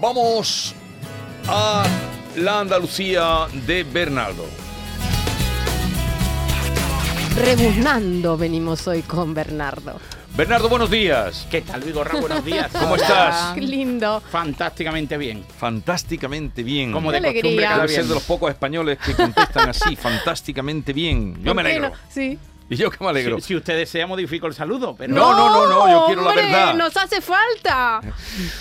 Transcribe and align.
Vamos 0.00 0.74
a 1.48 1.84
la 2.36 2.60
Andalucía 2.60 3.46
de 3.66 3.82
Bernardo. 3.82 4.46
Rebuznando 7.36 8.36
venimos 8.36 8.86
hoy 8.86 9.02
con 9.02 9.34
Bernardo. 9.34 9.98
Bernardo, 10.36 10.68
buenos 10.68 10.88
días. 10.88 11.48
¿Qué 11.50 11.62
tal, 11.62 11.80
Vigorra? 11.80 12.20
Buenos 12.20 12.44
días. 12.44 12.70
¿Cómo 12.72 12.94
estás? 12.94 13.54
Qué 13.54 13.60
lindo. 13.60 14.22
Fantásticamente 14.30 15.16
bien. 15.16 15.44
Fantásticamente 15.58 16.62
bien. 16.62 16.92
Como 16.92 17.10
de 17.10 17.20
costumbre 17.20 17.64
cada 17.64 17.88
ser 17.88 18.04
de 18.04 18.14
los 18.14 18.22
pocos 18.22 18.50
españoles 18.50 18.98
que 19.04 19.14
contestan 19.14 19.68
así, 19.68 19.96
fantásticamente 19.96 20.92
bien. 20.92 21.42
Yo 21.42 21.54
me 21.56 21.62
¿Por 21.62 21.64
qué 21.64 21.70
alegro. 21.70 21.88
no? 21.88 21.94
Sí. 22.08 22.38
Y 22.70 22.76
yo 22.76 22.90
que 22.90 23.02
me 23.02 23.10
alegro. 23.10 23.40
Si, 23.40 23.48
si 23.48 23.56
usted 23.56 23.76
desea, 23.76 24.06
modifico 24.06 24.46
el 24.46 24.54
saludo, 24.54 24.94
pero 24.96 25.14
No, 25.14 25.32
no, 25.32 25.50
no, 25.50 25.68
no, 25.68 25.88
yo 25.90 26.06
quiero 26.06 26.22
la 26.22 26.34
verdad. 26.34 26.74
Nos 26.74 26.96
hace 26.96 27.20
falta. 27.20 28.00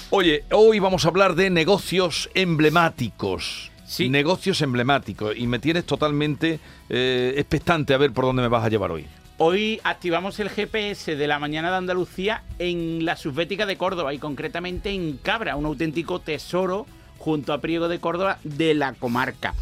Oye, 0.10 0.46
hoy 0.52 0.80
vamos 0.80 1.06
a 1.06 1.10
hablar 1.10 1.36
de 1.36 1.50
negocios 1.50 2.30
emblemáticos. 2.34 3.72
Sí. 3.86 4.10
Negocios 4.10 4.62
emblemáticos. 4.62 5.36
Y 5.38 5.48
me 5.48 5.60
tienes 5.60 5.86
totalmente 5.86 6.60
eh, 6.90 7.34
expectante 7.38 7.94
a 7.94 7.98
ver 7.98 8.12
por 8.12 8.26
dónde 8.26 8.42
me 8.42 8.48
vas 8.48 8.64
a 8.64 8.70
llevar 8.70 8.92
hoy. 8.92 9.06
Hoy 9.40 9.80
activamos 9.84 10.40
el 10.40 10.50
GPS 10.50 11.16
de 11.16 11.28
la 11.28 11.38
mañana 11.38 11.70
de 11.70 11.78
Andalucía 11.78 12.44
en 12.60 13.06
la 13.06 13.16
subbética 13.16 13.66
de 13.66 13.78
Córdoba 13.78 14.14
y 14.14 14.18
concretamente 14.18 14.90
en 14.90 15.18
Cabra, 15.18 15.56
un 15.56 15.66
auténtico 15.66 16.20
tesoro 16.20 16.88
junto 17.20 17.54
a 17.54 17.60
Priego 17.60 17.88
de 17.88 18.00
Córdoba 18.00 18.40
de 18.44 18.74
la 18.74 18.94
comarca. 18.94 19.54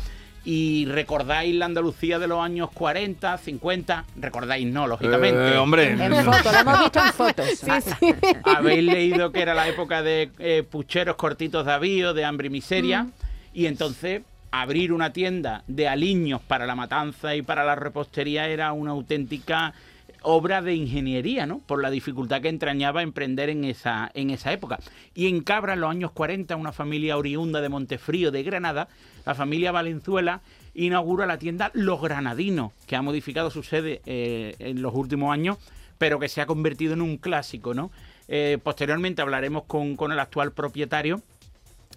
Y 0.46 0.86
recordáis 0.86 1.56
la 1.56 1.66
Andalucía 1.66 2.20
de 2.20 2.28
los 2.28 2.40
años 2.40 2.70
40, 2.72 3.36
50, 3.38 4.06
recordáis 4.18 4.68
no, 4.68 4.86
lógicamente. 4.86 5.56
Eh, 5.56 5.58
hombre. 5.58 5.92
En 5.92 6.24
foto, 6.24 6.52
lo 6.52 6.60
hemos 6.60 6.80
visto 6.80 7.00
en 7.00 7.14
fotos. 7.14 7.46
Sí, 7.56 7.72
sí. 7.82 8.14
Habéis 8.44 8.84
leído 8.84 9.32
que 9.32 9.42
era 9.42 9.56
la 9.56 9.68
época 9.68 10.04
de 10.04 10.30
eh, 10.38 10.64
pucheros 10.70 11.16
cortitos 11.16 11.66
de 11.66 11.74
avío, 11.74 12.14
de 12.14 12.26
hambre 12.26 12.48
y 12.48 12.52
miseria. 12.52 13.08
Y 13.54 13.66
entonces 13.66 14.22
abrir 14.52 14.94
una 14.94 15.12
tienda 15.12 15.64
de 15.68 15.88
aliños 15.88 16.42
para 16.42 16.66
la 16.66 16.76
matanza 16.76 17.36
y 17.36 17.42
para 17.42 17.66
la 17.66 17.76
repostería 17.76 18.48
era 18.48 18.72
una 18.72 18.92
auténtica 18.92 19.74
obra 20.22 20.62
de 20.62 20.74
ingeniería, 20.74 21.46
¿no? 21.46 21.60
Por 21.60 21.82
la 21.82 21.90
dificultad 21.90 22.42
que 22.42 22.50
entrañaba 22.50 23.02
emprender 23.02 23.50
en 23.50 23.64
esa, 23.64 24.12
en 24.14 24.30
esa 24.30 24.52
época. 24.52 24.80
Y 25.14 25.28
en 25.28 25.42
Cabra, 25.42 25.74
en 25.74 25.82
los 25.82 25.92
años 25.92 26.12
40, 26.12 26.56
una 26.56 26.72
familia 26.72 27.18
oriunda 27.18 27.62
de 27.62 27.70
Montefrío, 27.70 28.32
de 28.32 28.44
Granada, 28.44 28.88
la 29.26 29.36
familia 29.36 29.72
Valenzuela, 29.72 30.42
inaugura 30.74 31.26
la 31.26 31.38
tienda 31.38 31.72
Los 31.74 32.02
Granadinos, 32.02 32.72
que 32.86 32.96
ha 32.96 33.02
modificado 33.02 33.50
su 33.50 33.64
sede 33.64 34.02
eh, 34.06 34.56
en 34.60 34.82
los 34.82 34.94
últimos 34.94 35.34
años, 35.34 35.58
pero 35.98 36.20
que 36.20 36.30
se 36.30 36.42
ha 36.42 36.46
convertido 36.46 36.94
en 36.94 37.02
un 37.02 37.18
clásico, 37.18 37.74
¿no? 37.74 37.92
Eh, 38.28 38.58
posteriormente 38.62 39.22
hablaremos 39.22 39.64
con, 39.64 39.96
con 39.96 40.12
el 40.12 40.20
actual 40.20 40.52
propietario, 40.52 41.22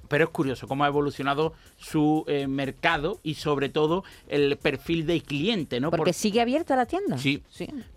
pero 0.09 0.25
es 0.25 0.31
curioso 0.31 0.67
cómo 0.67 0.85
ha 0.85 0.89
evolucionado 0.89 1.53
su 1.77 2.25
eh, 2.27 2.47
mercado 2.47 3.21
y 3.23 3.35
sobre 3.35 3.69
todo 3.69 4.05
el 4.29 4.57
perfil 4.57 5.07
del 5.07 5.23
cliente, 5.23 5.81
¿no? 5.81 5.91
Porque 5.91 6.05
Por- 6.11 6.15
sigue 6.15 6.41
abierta 6.41 6.75
la 6.77 6.87
tienda. 6.87 7.19
Sí. 7.19 7.43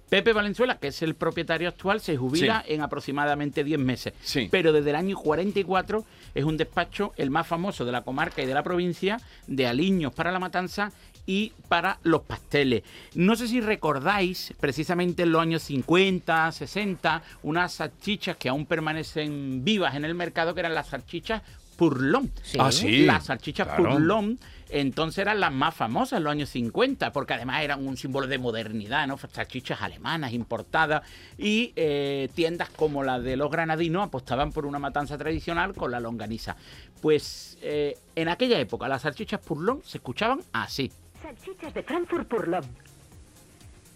Pepe 0.10 0.34
Valenzuela, 0.34 0.78
que 0.78 0.88
es 0.88 1.02
el 1.04 1.16
propietario 1.16 1.70
actual, 1.70 2.02
se 2.02 2.18
jubila 2.18 2.62
en 2.68 2.82
aproximadamente 2.82 3.64
10 3.64 3.80
meses. 3.80 4.14
Sí. 4.22 4.50
Pero 4.52 4.74
desde 4.74 4.90
el 4.90 4.98
año 4.98 5.16
44 5.18 6.04
es 6.36 6.44
un 6.44 6.58
despacho 6.58 7.14
el 7.16 7.30
más 7.30 7.48
famoso 7.48 7.86
de 7.86 7.94
la 7.94 8.02
comarca 8.04 8.42
y 8.42 8.46
de 8.46 8.54
la 8.54 8.62
provincia 8.62 9.22
de 9.48 9.68
aliños 9.68 10.14
para 10.14 10.34
la 10.34 10.40
matanza 10.40 10.92
y 11.26 11.54
para 11.70 12.00
los 12.04 12.24
pasteles. 12.24 12.84
No 13.14 13.38
sé 13.38 13.48
si 13.48 13.62
recordáis, 13.62 14.54
precisamente 14.60 15.24
en 15.24 15.32
los 15.32 15.42
años 15.42 15.62
50, 15.64 16.52
60, 16.52 17.22
unas 17.44 17.74
salchichas 17.74 18.36
que 18.36 18.50
aún 18.50 18.66
permanecen 18.66 19.64
vivas 19.64 19.96
en 19.96 20.04
el 20.04 20.16
mercado, 20.16 20.54
que 20.54 20.60
eran 20.60 20.74
las 20.74 20.88
salchichas 20.90 21.42
Purlón. 21.82 22.32
Sí. 22.44 22.60
Ah, 22.62 22.72
sí. 22.72 23.06
Las 23.08 23.26
salchichas 23.26 23.66
claro. 23.66 23.94
Purlón 23.94 24.38
entonces 24.70 25.18
eran 25.18 25.40
las 25.40 25.52
más 25.52 25.74
famosas 25.74 26.18
en 26.18 26.26
los 26.26 26.32
años 26.32 26.50
50, 26.50 27.12
porque 27.12 27.34
además 27.34 27.64
eran 27.64 27.88
un 27.88 27.98
símbolo 27.98 28.28
de 28.28 28.38
modernidad, 28.38 29.08
¿no? 29.08 29.18
Salchichas 29.18 29.82
alemanas 29.82 30.32
importadas 30.32 31.02
y 31.40 31.74
eh, 31.76 32.30
tiendas 32.36 32.70
como 32.70 33.04
la 33.04 33.20
de 33.20 33.36
los 33.36 33.50
granadinos 33.50 34.06
apostaban 34.06 34.52
por 34.52 34.68
una 34.68 34.78
matanza 34.78 35.18
tradicional 35.18 35.74
con 35.74 35.90
la 35.90 36.00
longaniza. 36.00 36.56
Pues 37.02 37.58
eh, 37.64 37.98
en 38.16 38.30
aquella 38.30 38.60
época 38.60 38.88
las 38.88 39.02
salchichas 39.02 39.40
Purlón 39.40 39.82
se 39.84 39.98
escuchaban 39.98 40.42
así. 40.54 40.92
Salchichas 41.24 41.74
de 41.74 41.82
Frankfurt 41.82 42.28
Purlón. 42.28 42.64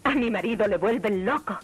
A 0.06 0.16
mi 0.16 0.32
marido 0.32 0.68
le 0.68 0.78
vuelven 0.78 1.24
loco. 1.24 1.60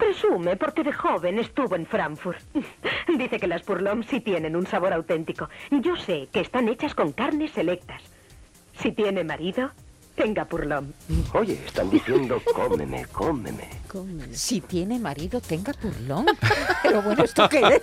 Presume 0.00 0.56
porque 0.56 0.82
de 0.82 0.94
joven 0.94 1.38
estuvo 1.38 1.76
en 1.76 1.84
Frankfurt. 1.84 2.40
Dice 3.18 3.38
que 3.38 3.46
las 3.46 3.62
Purlón 3.62 4.02
sí 4.02 4.20
tienen 4.20 4.56
un 4.56 4.66
sabor 4.66 4.94
auténtico. 4.94 5.50
Yo 5.70 5.94
sé 5.94 6.26
que 6.32 6.40
están 6.40 6.68
hechas 6.68 6.94
con 6.94 7.12
carnes 7.12 7.50
selectas. 7.50 8.02
Si 8.72 8.92
tiene 8.92 9.24
marido, 9.24 9.72
tenga 10.20 10.44
Purlón. 10.44 10.94
Oye, 11.34 11.54
están 11.66 11.88
diciendo 11.90 12.40
cómeme, 12.54 13.06
cómeme. 13.06 13.80
Si 14.32 14.60
tiene 14.60 14.98
marido, 15.00 15.40
tenga 15.40 15.72
purlón. 15.72 16.26
Pero 16.82 17.02
bueno, 17.02 17.24
¿esto 17.24 17.48
qué 17.48 17.58
es? 17.60 17.82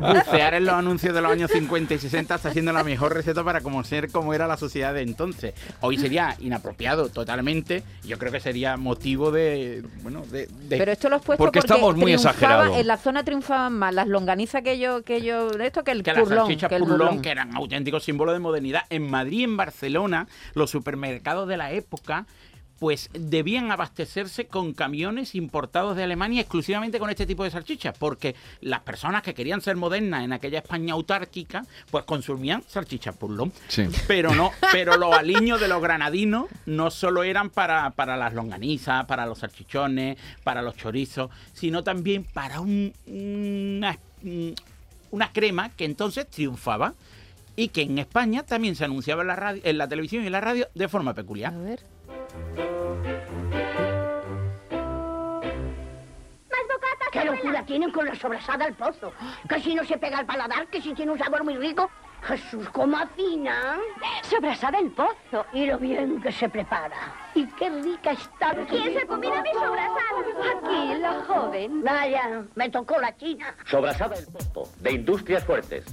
Bucear 0.00 0.54
en 0.54 0.64
los 0.64 0.74
anuncios 0.74 1.12
de 1.14 1.20
los 1.20 1.30
años 1.32 1.50
50 1.50 1.94
y 1.94 1.98
60 1.98 2.34
está 2.36 2.52
siendo 2.52 2.72
la 2.72 2.84
mejor 2.84 3.14
receta 3.14 3.42
para 3.42 3.60
conocer 3.60 4.10
cómo 4.10 4.32
era 4.34 4.46
la 4.46 4.56
sociedad 4.56 4.94
de 4.94 5.02
entonces. 5.02 5.54
Hoy 5.80 5.98
sería 5.98 6.36
inapropiado 6.38 7.08
totalmente. 7.08 7.82
Yo 8.04 8.18
creo 8.18 8.30
que 8.30 8.40
sería 8.40 8.76
motivo 8.76 9.30
de. 9.30 9.82
Bueno, 10.02 10.22
de. 10.30 10.46
de- 10.46 10.76
Pero 10.78 10.92
esto 10.92 11.08
lo 11.08 11.16
has 11.16 11.22
puesto 11.22 11.42
Porque 11.42 11.58
estamos 11.60 11.96
muy 11.96 12.12
exagerados. 12.12 12.76
En 12.76 12.86
la 12.86 12.96
zona 12.96 13.24
triunfaban 13.24 13.72
más 13.76 13.94
las 13.94 14.06
longanizas 14.06 14.62
que 14.62 14.78
yo, 14.78 15.02
que 15.02 15.22
yo, 15.22 15.50
esto 15.50 15.82
que 15.84 15.90
el 15.92 16.02
que 16.02 16.12
las 16.12 16.22
purlón. 16.22 16.38
salchichas 16.46 16.68
que 16.68 16.76
el 16.76 16.82
purlón, 16.82 16.98
burlón. 16.98 17.22
que 17.22 17.30
eran 17.30 17.56
auténticos 17.56 18.04
símbolos 18.04 18.34
de 18.34 18.40
modernidad. 18.40 18.82
En 18.90 19.10
Madrid 19.10 19.38
y 19.40 19.44
en 19.44 19.56
Barcelona, 19.56 20.26
los 20.54 20.70
supermercados 20.70 21.37
de 21.46 21.56
la 21.56 21.72
época 21.72 22.26
pues 22.78 23.10
debían 23.12 23.72
abastecerse 23.72 24.46
con 24.46 24.72
camiones 24.72 25.34
importados 25.34 25.96
de 25.96 26.04
Alemania 26.04 26.42
exclusivamente 26.42 27.00
con 27.00 27.10
este 27.10 27.26
tipo 27.26 27.42
de 27.42 27.50
salchichas, 27.50 27.98
porque 27.98 28.36
las 28.60 28.82
personas 28.82 29.24
que 29.24 29.34
querían 29.34 29.60
ser 29.60 29.74
modernas 29.74 30.22
en 30.22 30.32
aquella 30.32 30.60
España 30.60 30.92
autárquica, 30.94 31.66
pues 31.90 32.04
consumían 32.04 32.62
salchichas 32.68 33.16
purlón. 33.16 33.52
Sí. 33.66 33.88
Pero 34.06 34.32
no, 34.36 34.52
pero 34.72 34.96
los 34.96 35.12
aliños 35.12 35.60
de 35.60 35.66
los 35.66 35.82
granadinos 35.82 36.44
no 36.66 36.92
solo 36.92 37.24
eran 37.24 37.50
para, 37.50 37.90
para 37.90 38.16
las 38.16 38.32
longanizas, 38.32 39.06
para 39.06 39.26
los 39.26 39.38
salchichones, 39.40 40.16
para 40.44 40.62
los 40.62 40.76
chorizos, 40.76 41.30
sino 41.54 41.82
también 41.82 42.22
para 42.22 42.60
un- 42.60 42.92
una, 43.08 43.98
una 45.10 45.32
crema 45.32 45.70
que 45.70 45.84
entonces 45.84 46.28
triunfaba 46.30 46.94
y 47.58 47.70
que 47.70 47.82
en 47.82 47.98
España 47.98 48.44
también 48.44 48.76
se 48.76 48.84
anunciaba 48.84 49.22
en 49.22 49.28
la, 49.28 49.34
radio, 49.34 49.60
en 49.64 49.78
la 49.78 49.88
televisión 49.88 50.22
y 50.22 50.26
en 50.26 50.32
la 50.32 50.40
radio 50.40 50.68
de 50.76 50.86
forma 50.86 51.12
peculiar. 51.12 51.52
A 51.52 51.58
ver. 51.58 51.80
¿Qué 57.10 57.24
locura 57.24 57.64
tienen 57.66 57.90
con 57.90 58.06
la 58.06 58.14
sobrasada 58.14 58.64
al 58.64 58.74
pozo? 58.74 59.12
Que 59.48 59.60
si 59.60 59.74
no 59.74 59.84
se 59.84 59.98
pega 59.98 60.18
al 60.18 60.26
paladar, 60.26 60.68
que 60.68 60.80
si 60.80 60.94
tiene 60.94 61.10
un 61.10 61.18
sabor 61.18 61.42
muy 61.42 61.56
rico. 61.56 61.90
Jesús, 62.22 62.68
¿cómo 62.70 62.96
afina? 62.96 63.78
Sobrasada 64.22 64.78
el 64.78 64.90
pozo. 64.92 65.44
Y 65.52 65.66
lo 65.66 65.78
bien 65.78 66.20
que 66.20 66.30
se 66.30 66.48
prepara. 66.48 67.12
Y 67.34 67.44
qué 67.46 67.70
rica 67.70 68.12
está. 68.12 68.54
¿Quién 68.68 68.92
se 68.92 69.00
ha 69.00 69.06
comido 69.06 69.34
mi 69.42 69.50
sobrasada? 69.52 70.58
Aquí, 70.58 71.00
la 71.00 71.24
joven. 71.26 71.82
Vaya, 71.82 72.44
me 72.54 72.70
tocó 72.70 73.00
la 73.00 73.16
china. 73.16 73.52
Sobrasada 73.64 74.14
el 74.16 74.26
pozo, 74.26 74.70
de 74.78 74.92
Industrias 74.92 75.44
Fuertes. 75.44 75.86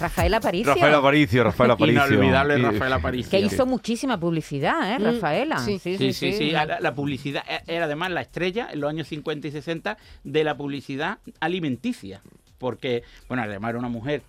Rafael 0.00 0.34
Aparicio. 0.34 0.74
Rafael 0.74 0.94
Aparicio, 0.94 1.44
Rafael 1.44 1.70
Aparicio. 1.72 2.06
Inolvidable 2.06 2.58
Rafael 2.58 2.92
Aparicio. 2.92 3.30
Que 3.30 3.40
hizo 3.40 3.66
muchísima 3.66 4.18
publicidad, 4.18 4.92
¿eh, 4.94 4.98
Mm, 4.98 5.04
Rafaela? 5.04 5.58
sí. 5.58 5.78
sí, 5.78 5.96
Sí, 5.98 6.12
sí, 6.12 6.32
sí. 6.32 6.50
La, 6.50 6.80
la 6.80 6.94
publicidad 6.94 7.42
e- 7.48 7.62
era 7.76 7.84
además 7.84 8.10
la 8.10 8.20
estrella 8.22 8.68
en 8.72 8.80
los 8.80 8.90
años 8.90 9.08
50 9.08 9.48
y 9.48 9.50
60 9.50 9.96
de 10.24 10.44
la 10.44 10.56
publicidad 10.56 11.18
alimenticia. 11.40 12.22
Porque, 12.58 13.02
bueno, 13.28 13.42
además 13.42 13.70
era 13.70 13.78
una 13.78 13.88
mujer, 13.88 14.22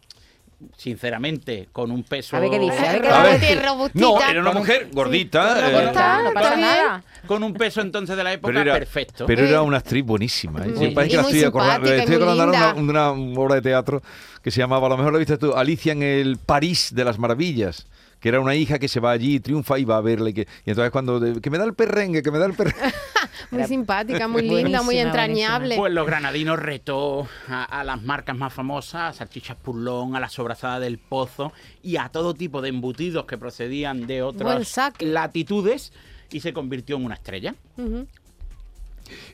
sinceramente, 0.78 1.70
con 1.72 1.92
un 1.92 2.04
peso. 2.04 2.36
A 2.36 2.40
ver 2.40 2.50
qué 2.50 2.60
dice, 2.60 2.88
a 2.88 2.92
ver 2.94 3.02
qué 3.02 3.08
A 3.10 3.24
ver. 3.24 3.62
No, 3.94 4.22
era 4.22 4.42
una 4.42 4.52
mujer 4.52 4.90
gordita. 4.92 5.60
eh, 5.60 5.72
Robustita, 5.72 6.24
no 6.24 6.32
pasa 6.34 6.56
nada. 6.58 7.04
Con 7.28 7.44
un 7.44 7.54
peso 7.54 7.82
entonces 7.82 8.18
de 8.18 8.24
la 8.24 8.34
época 8.34 8.48
pero 8.50 8.62
era, 8.62 8.74
perfecto. 8.74 9.26
pero 9.26 9.46
era 9.46 9.62
una 9.62 9.78
actriz 9.78 10.04
buenísima. 10.06 10.64
¿eh? 10.66 10.70
Muy- 10.70 10.88
Sí, 10.88 10.92
parece 10.96 11.12
que 11.12 11.18
la 11.18 11.24
estoy 11.24 11.44
acordando. 11.44 11.92
Estoy 11.94 12.16
acordando 12.16 12.44
una, 12.80 13.12
una 13.12 13.40
obra 13.42 13.56
de 13.56 13.62
teatro 13.62 14.02
que 14.44 14.52
se 14.52 14.60
llamaba, 14.60 14.88
a 14.88 14.90
lo 14.90 14.98
mejor 14.98 15.14
la 15.14 15.20
viste 15.20 15.38
tú, 15.38 15.54
Alicia 15.54 15.92
en 15.94 16.02
el 16.04 16.38
París 16.38 16.90
de 16.94 17.06
las 17.06 17.20
Maravillas. 17.20 17.88
Que 18.20 18.30
era 18.30 18.40
una 18.40 18.54
hija 18.54 18.78
que 18.78 18.88
se 18.88 19.00
va 19.00 19.10
allí, 19.12 19.40
triunfa 19.40 19.80
y 19.80 19.84
va 19.86 19.98
a 19.98 20.02
verle. 20.02 20.32
Que, 20.34 20.42
y 20.64 20.70
entonces 20.70 20.92
cuando... 20.92 21.20
de- 21.20 21.42
que 21.42 21.50
me 21.50 21.58
da 21.58 21.64
el 21.66 21.74
perrengue, 21.74 22.22
que 22.22 22.30
me 22.30 22.38
da 22.38 22.46
el 22.46 22.54
perrengue. 22.54 22.80
Muy 23.50 23.64
simpática, 23.64 24.28
muy 24.28 24.42
linda, 24.48 24.82
muy 24.82 24.96
buenísima. 24.96 25.02
entrañable. 25.02 25.76
Pues 25.78 25.94
los 25.94 26.06
granadinos 26.06 26.60
retó 26.60 27.28
a, 27.48 27.64
a 27.64 27.84
las 27.84 28.02
marcas 28.02 28.38
más 28.38 28.54
famosas, 28.54 29.02
a 29.02 29.14
Salchichas 29.14 29.58
Purlón, 29.58 30.16
a 30.16 30.20
la 30.20 30.30
sobrasada 30.30 30.80
del 30.80 30.98
Pozo 30.98 31.52
y 31.82 31.98
a 31.98 32.10
todo 32.10 32.34
tipo 32.34 32.62
de 32.62 32.70
embutidos 32.70 33.26
que 33.26 33.38
procedían 33.38 34.08
de 34.08 34.22
otras 34.22 34.78
latitudes 35.00 35.94
y 36.32 36.40
se 36.40 36.54
convirtió 36.54 36.96
en 36.98 37.06
una 37.06 37.16
estrella. 37.16 37.56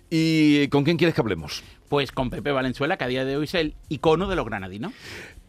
¿Y 0.09 0.68
con 0.69 0.83
quién 0.83 0.98
quieres 0.98 1.13
que 1.13 1.21
hablemos? 1.21 1.63
Pues 1.89 2.12
con 2.12 2.30
Pepe 2.30 2.51
Valenzuela, 2.51 2.98
que 2.98 3.04
a 3.04 3.07
día 3.07 3.25
de 3.25 3.38
hoy 3.38 3.45
es 3.45 3.54
el 3.54 3.75
icono 3.89 4.27
de 4.27 4.36
los 4.36 4.45
granadinos. 4.45 4.94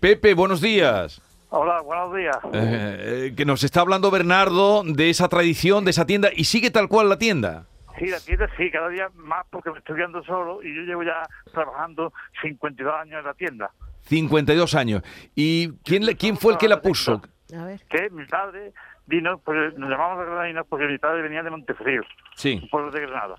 Pepe, 0.00 0.34
buenos 0.34 0.60
días. 0.60 1.20
Hola, 1.50 1.80
buenos 1.80 2.14
días. 2.14 2.36
Eh, 2.52 3.30
eh, 3.32 3.34
que 3.34 3.44
nos 3.44 3.64
está 3.64 3.80
hablando 3.80 4.10
Bernardo 4.10 4.82
de 4.84 5.10
esa 5.10 5.28
tradición, 5.28 5.84
de 5.84 5.92
esa 5.92 6.06
tienda, 6.06 6.28
y 6.34 6.44
sigue 6.44 6.70
tal 6.70 6.88
cual 6.88 7.08
la 7.08 7.18
tienda. 7.18 7.66
Sí, 7.98 8.06
la 8.06 8.20
tienda 8.20 8.48
sí, 8.56 8.70
cada 8.70 8.88
día 8.88 9.08
más 9.14 9.44
porque 9.50 9.70
me 9.70 9.78
estoy 9.78 9.96
quedando 9.96 10.22
solo 10.24 10.62
y 10.62 10.74
yo 10.74 10.82
llevo 10.82 11.02
ya 11.02 11.22
trabajando 11.52 12.12
52 12.42 12.94
años 12.94 13.18
en 13.20 13.24
la 13.24 13.34
tienda. 13.34 13.70
52 14.02 14.74
años. 14.74 15.02
¿Y 15.34 15.72
quién, 15.84 16.06
le- 16.06 16.16
quién 16.16 16.36
fue 16.36 16.52
el 16.52 16.58
que 16.58 16.68
la 16.68 16.80
puso? 16.80 17.20
A 17.58 17.64
ver. 17.64 17.80
Que 17.88 18.08
mi 18.10 18.24
padre 18.26 18.72
vino, 19.06 19.38
pues 19.38 19.76
nos 19.76 19.90
llamamos 19.90 20.18
de 20.18 20.24
Granadinos 20.26 20.66
porque 20.68 20.86
mi 20.86 20.98
padre 20.98 21.22
venía 21.22 21.42
de 21.42 21.50
Montefrío, 21.50 22.02
Sí. 22.34 22.60
un 22.62 22.68
pueblo 22.68 22.90
de 22.90 23.00
Granada. 23.02 23.34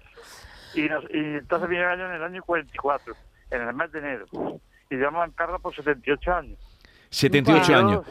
Y, 0.75 0.81
nos- 0.89 1.05
y 1.05 1.17
entonces 1.17 1.67
vino 1.69 1.81
el 1.83 1.89
año 1.89 2.05
en 2.07 2.13
el 2.13 2.23
año 2.23 2.43
44, 2.43 3.13
en 3.51 3.61
el 3.61 3.73
mes 3.73 3.91
de 3.91 3.99
enero. 3.99 4.25
Y 4.89 4.95
llevamos 4.95 5.25
en 5.25 5.31
carga 5.33 5.57
por 5.59 5.73
78 5.75 6.33
años. 6.33 6.59
78 7.09 7.71
Y 7.71 7.73
yo- 7.73 7.77
años. 7.79 8.05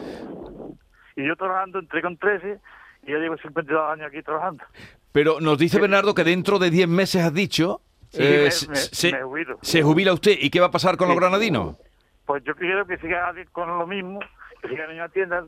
Y 1.16 1.26
yo 1.26 1.36
trabajando, 1.36 1.78
entré 1.80 2.00
con 2.02 2.16
13 2.16 2.58
y 3.04 3.10
yo 3.10 3.18
llevo 3.18 3.36
52 3.38 3.92
años 3.92 4.06
aquí 4.08 4.22
trabajando. 4.22 4.64
Pero 5.12 5.40
nos 5.40 5.58
dice 5.58 5.80
Bernardo 5.80 6.14
que 6.14 6.24
dentro 6.24 6.58
de 6.58 6.70
10 6.70 6.88
meses 6.88 7.22
has 7.24 7.32
dicho... 7.34 7.80
Sí, 8.10 8.20
eh, 8.22 8.40
me- 8.44 8.50
se- 8.50 8.68
me- 8.68 8.76
se, 8.76 9.12
me 9.12 9.22
jubilo. 9.22 9.58
se 9.62 9.82
jubila 9.82 10.12
usted. 10.14 10.36
¿Y 10.40 10.48
qué 10.50 10.60
va 10.60 10.66
a 10.66 10.70
pasar 10.70 10.96
con 10.96 11.08
los 11.08 11.16
granadinos? 11.18 11.76
Pues 12.24 12.42
yo 12.44 12.54
quiero 12.54 12.86
que 12.86 12.96
siga 12.98 13.32
con 13.52 13.68
lo 13.78 13.86
mismo, 13.86 14.20
que 14.62 14.68
siga 14.68 14.84
en 14.86 14.92
una 14.96 15.08
tienda 15.10 15.44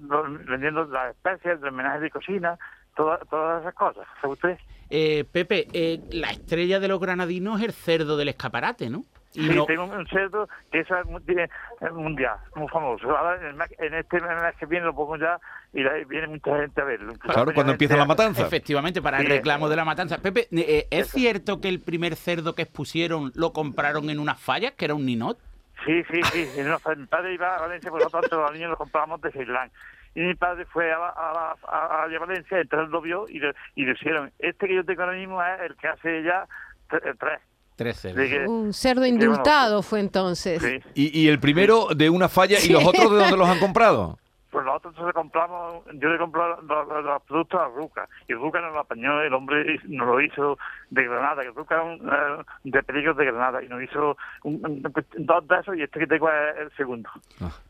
vendiendo 0.48 0.84
las 0.86 1.10
especias, 1.14 1.58
el 1.62 1.68
homenaje 1.68 2.00
de 2.00 2.10
cocina, 2.10 2.58
toda- 2.96 3.18
todas 3.30 3.62
esas 3.62 3.74
cosas. 3.74 4.06
¿Sabe 4.20 4.32
usted? 4.34 4.58
Eh, 4.90 5.24
Pepe, 5.30 5.68
eh, 5.72 6.00
la 6.10 6.30
estrella 6.32 6.80
de 6.80 6.88
los 6.88 7.00
granadinos 7.00 7.60
es 7.60 7.66
el 7.66 7.72
cerdo 7.72 8.16
del 8.16 8.28
escaparate, 8.28 8.90
¿no? 8.90 9.04
Y 9.32 9.46
Sí, 9.48 9.54
no- 9.54 9.64
tengo 9.64 9.84
un 9.84 10.06
cerdo 10.08 10.48
que 10.72 10.80
es 10.80 10.88
es 10.90 11.92
mundial, 11.92 12.36
muy 12.56 12.66
famoso. 12.68 13.16
Ahora 13.16 13.36
en, 13.40 13.46
el 13.46 13.54
mes- 13.54 13.72
en 13.78 13.94
este 13.94 14.20
mes 14.20 14.56
que 14.58 14.66
viene 14.66 14.86
lo 14.86 14.94
pongo 14.94 15.16
ya 15.16 15.38
y 15.72 15.82
la- 15.84 15.92
viene 16.08 16.26
mucha 16.26 16.56
gente 16.58 16.80
a 16.80 16.84
verlo. 16.84 17.12
Claro, 17.14 17.52
cuando 17.54 17.72
empieza 17.72 17.96
la 17.96 18.06
matanza. 18.06 18.42
Efectivamente, 18.44 19.00
para 19.00 19.20
el 19.20 19.26
reclamo 19.26 19.68
de 19.68 19.76
la 19.76 19.84
matanza. 19.84 20.18
Pepe, 20.18 20.48
eh, 20.50 20.88
¿es 20.90 21.06
Eso. 21.06 21.18
cierto 21.18 21.60
que 21.60 21.68
el 21.68 21.80
primer 21.80 22.16
cerdo 22.16 22.54
que 22.56 22.62
expusieron 22.62 23.30
lo 23.36 23.52
compraron 23.52 24.10
en 24.10 24.18
unas 24.18 24.40
fallas, 24.40 24.72
que 24.72 24.84
era 24.86 24.94
un 24.94 25.06
ninot? 25.06 25.38
Sí, 25.86 26.02
sí, 26.10 26.20
sí. 26.24 26.48
Mi 26.96 27.06
padre 27.06 27.34
iba 27.34 27.56
a 27.56 27.60
Valencia, 27.60 27.88
por 27.90 28.02
lo 28.02 28.10
tanto 28.10 28.40
los 28.40 28.52
niños 28.52 28.70
los 28.70 28.78
comprábamos 28.78 29.20
de 29.20 29.30
Ceilán. 29.30 29.70
Y 30.12 30.20
mi 30.22 30.34
padre 30.34 30.64
fue 30.66 30.92
a, 30.92 30.98
la- 30.98 31.08
a, 31.10 31.54
a, 31.68 32.02
a- 32.02 32.04
a 32.04 32.18
Valencia, 32.18 32.58
entonces 32.60 32.90
lo 32.90 33.00
vio 33.00 33.26
y 33.28 33.38
le, 33.38 33.54
y 33.76 33.84
le 33.86 33.92
hicieron. 33.92 34.32
Este 34.40 34.66
que 34.66 34.74
yo 34.74 34.84
tengo 34.84 35.02
ahora 35.04 35.16
mismo 35.16 35.40
es 35.40 35.60
el 35.60 35.76
que 35.76 35.86
hace 35.86 36.22
ya 36.24 36.46
tre- 36.90 37.16
tres. 37.16 37.40
Tres 37.80 37.96
cerdos. 37.98 38.18
De 38.18 38.28
que- 38.28 38.46
Un 38.46 38.74
cerdo 38.74 39.06
indultado 39.06 39.82
fue 39.82 40.00
entonces. 40.00 40.60
sí. 40.62 40.80
Y, 40.94 41.18
y 41.22 41.28
el 41.28 41.40
primero 41.40 41.86
de 41.96 42.10
una 42.10 42.28
falla 42.28 42.58
y 42.62 42.68
los 42.68 42.84
otros 42.84 43.10
de 43.10 43.16
dónde 43.16 43.36
los 43.38 43.48
han 43.48 43.58
comprado. 43.72 44.18
Pues 44.50 44.66
nosotros 44.66 45.06
le 45.06 45.12
compramos, 45.14 45.82
yo 45.94 46.08
le 46.10 46.18
compré 46.18 46.42
los, 46.66 47.22
productos 47.22 47.58
a 47.58 47.68
Ruca, 47.68 48.06
y 48.28 48.34
Ruca 48.34 48.60
nos 48.60 48.72
lo 48.74 48.80
apañó, 48.80 49.22
el 49.22 49.32
hombre 49.32 49.78
nos 49.86 50.06
lo 50.08 50.20
hizo 50.20 50.58
de 50.90 51.04
Granada, 51.04 51.40
que 51.42 51.50
Ruca 51.52 51.80
un, 51.82 51.94
eh, 52.06 52.42
de 52.64 52.82
peligros 52.82 53.16
de 53.16 53.24
Granada, 53.26 53.62
y 53.62 53.68
nos 53.68 53.80
hizo 53.82 54.16
un- 54.42 54.60
un- 54.66 54.82
dos 55.24 55.46
de 55.48 55.56
esos, 55.56 55.76
y 55.76 55.82
este 55.82 56.00
que 56.00 56.06
tengo 56.08 56.28
es 56.28 56.58
el 56.62 56.72
segundo. 56.76 57.08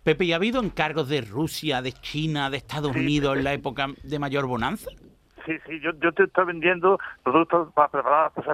Pepe, 0.03 0.25
¿y 0.25 0.33
ha 0.33 0.37
habido 0.37 0.61
encargos 0.63 1.09
de 1.09 1.21
Rusia, 1.21 1.83
de 1.83 1.93
China, 1.93 2.49
de 2.51 2.57
Estados 2.57 2.93
Sí. 2.95 2.99
Unidos 3.01 3.37
en 3.37 3.45
la 3.45 3.53
época 3.53 3.87
de 4.03 4.19
mayor 4.19 4.47
bonanza? 4.47 4.91
Sí, 5.45 5.53
sí, 5.67 5.81
yo, 5.81 5.91
yo 6.01 6.13
te 6.13 6.25
estoy 6.25 6.47
vendiendo 6.47 6.99
productos 7.23 7.71
para 7.75 7.89
preparar 7.89 8.33
pues, 8.35 8.47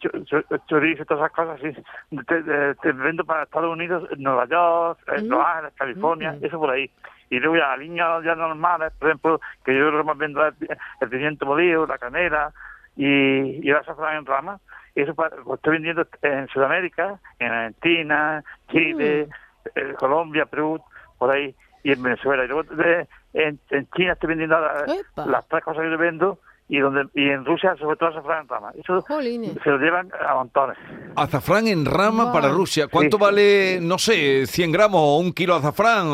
salchichón, 0.00 0.24
cho- 0.26 0.42
cho- 0.42 0.58
chorizo, 0.66 1.04
todas 1.04 1.24
esas 1.24 1.32
cosas, 1.36 1.60
sí. 1.60 2.16
Te, 2.26 2.42
te- 2.42 2.74
te 2.76 2.92
vendo 2.92 3.24
para 3.24 3.42
Estados 3.44 3.70
Unidos, 3.72 4.08
Nueva 4.18 4.46
York, 4.46 4.98
eh, 5.08 5.22
Los 5.22 5.44
Ángeles, 5.44 5.72
California, 5.76 6.36
eso 6.42 6.58
por 6.58 6.70
ahí. 6.70 6.90
Y 7.30 7.38
luego 7.40 7.56
ya 7.56 7.76
líneas 7.76 8.24
ya 8.24 8.34
normales, 8.34 8.92
por 8.98 9.08
ejemplo, 9.08 9.40
que 9.64 9.76
yo 9.76 9.90
lo 9.90 10.04
más 10.04 10.16
vendo 10.16 10.44
el, 10.46 10.54
el 11.00 11.08
pimiento 11.08 11.44
molido, 11.46 11.86
la 11.86 11.98
canela 11.98 12.52
y, 12.96 13.66
y 13.66 13.70
el 13.70 13.76
azafrán 13.76 14.16
en 14.18 14.26
rama. 14.26 14.58
Eso 14.94 15.14
pa- 15.14 15.30
lo 15.44 15.54
estoy 15.54 15.74
vendiendo 15.74 16.06
en 16.22 16.48
Sudamérica, 16.48 17.18
en 17.38 17.52
Argentina, 17.52 18.42
Chile, 18.70 19.28
eh, 19.74 19.94
Colombia, 19.98 20.46
Perú, 20.46 20.80
por 21.18 21.30
ahí, 21.30 21.54
y 21.84 21.92
en 21.92 22.02
Venezuela. 22.02 22.44
Y 22.44 22.48
luego 22.48 22.62
de- 22.74 23.06
en, 23.34 23.60
en 23.70 23.86
China 23.90 24.12
estoy 24.14 24.28
vendiendo 24.30 24.58
la- 24.58 24.84
las 25.26 25.46
tres 25.48 25.62
cosas 25.62 25.82
que 25.82 25.90
yo 25.90 25.98
vendo 25.98 26.38
y 26.68 26.78
donde 26.80 27.06
y 27.14 27.28
en 27.30 27.44
Rusia 27.44 27.74
sobre 27.78 27.96
todo 27.96 28.10
azafrán 28.10 28.42
en 28.42 28.48
rama. 28.48 28.72
Eso 28.78 29.00
Jolines. 29.02 29.56
se 29.64 29.70
lo 29.70 29.78
llevan 29.78 30.10
a 30.26 30.34
montones. 30.34 30.76
Azafrán 31.16 31.66
en 31.66 31.84
rama 31.86 32.24
Wow. 32.24 32.32
para 32.32 32.48
Rusia. 32.50 32.86
¿Cuánto 32.88 33.16
Sí. 33.16 33.22
vale, 33.22 33.78
no 33.80 33.98
sé, 33.98 34.46
100 34.46 34.70
gramos 34.72 35.00
o 35.02 35.18
un 35.18 35.32
kilo 35.32 35.54
de 35.54 35.58
azafrán? 35.60 36.06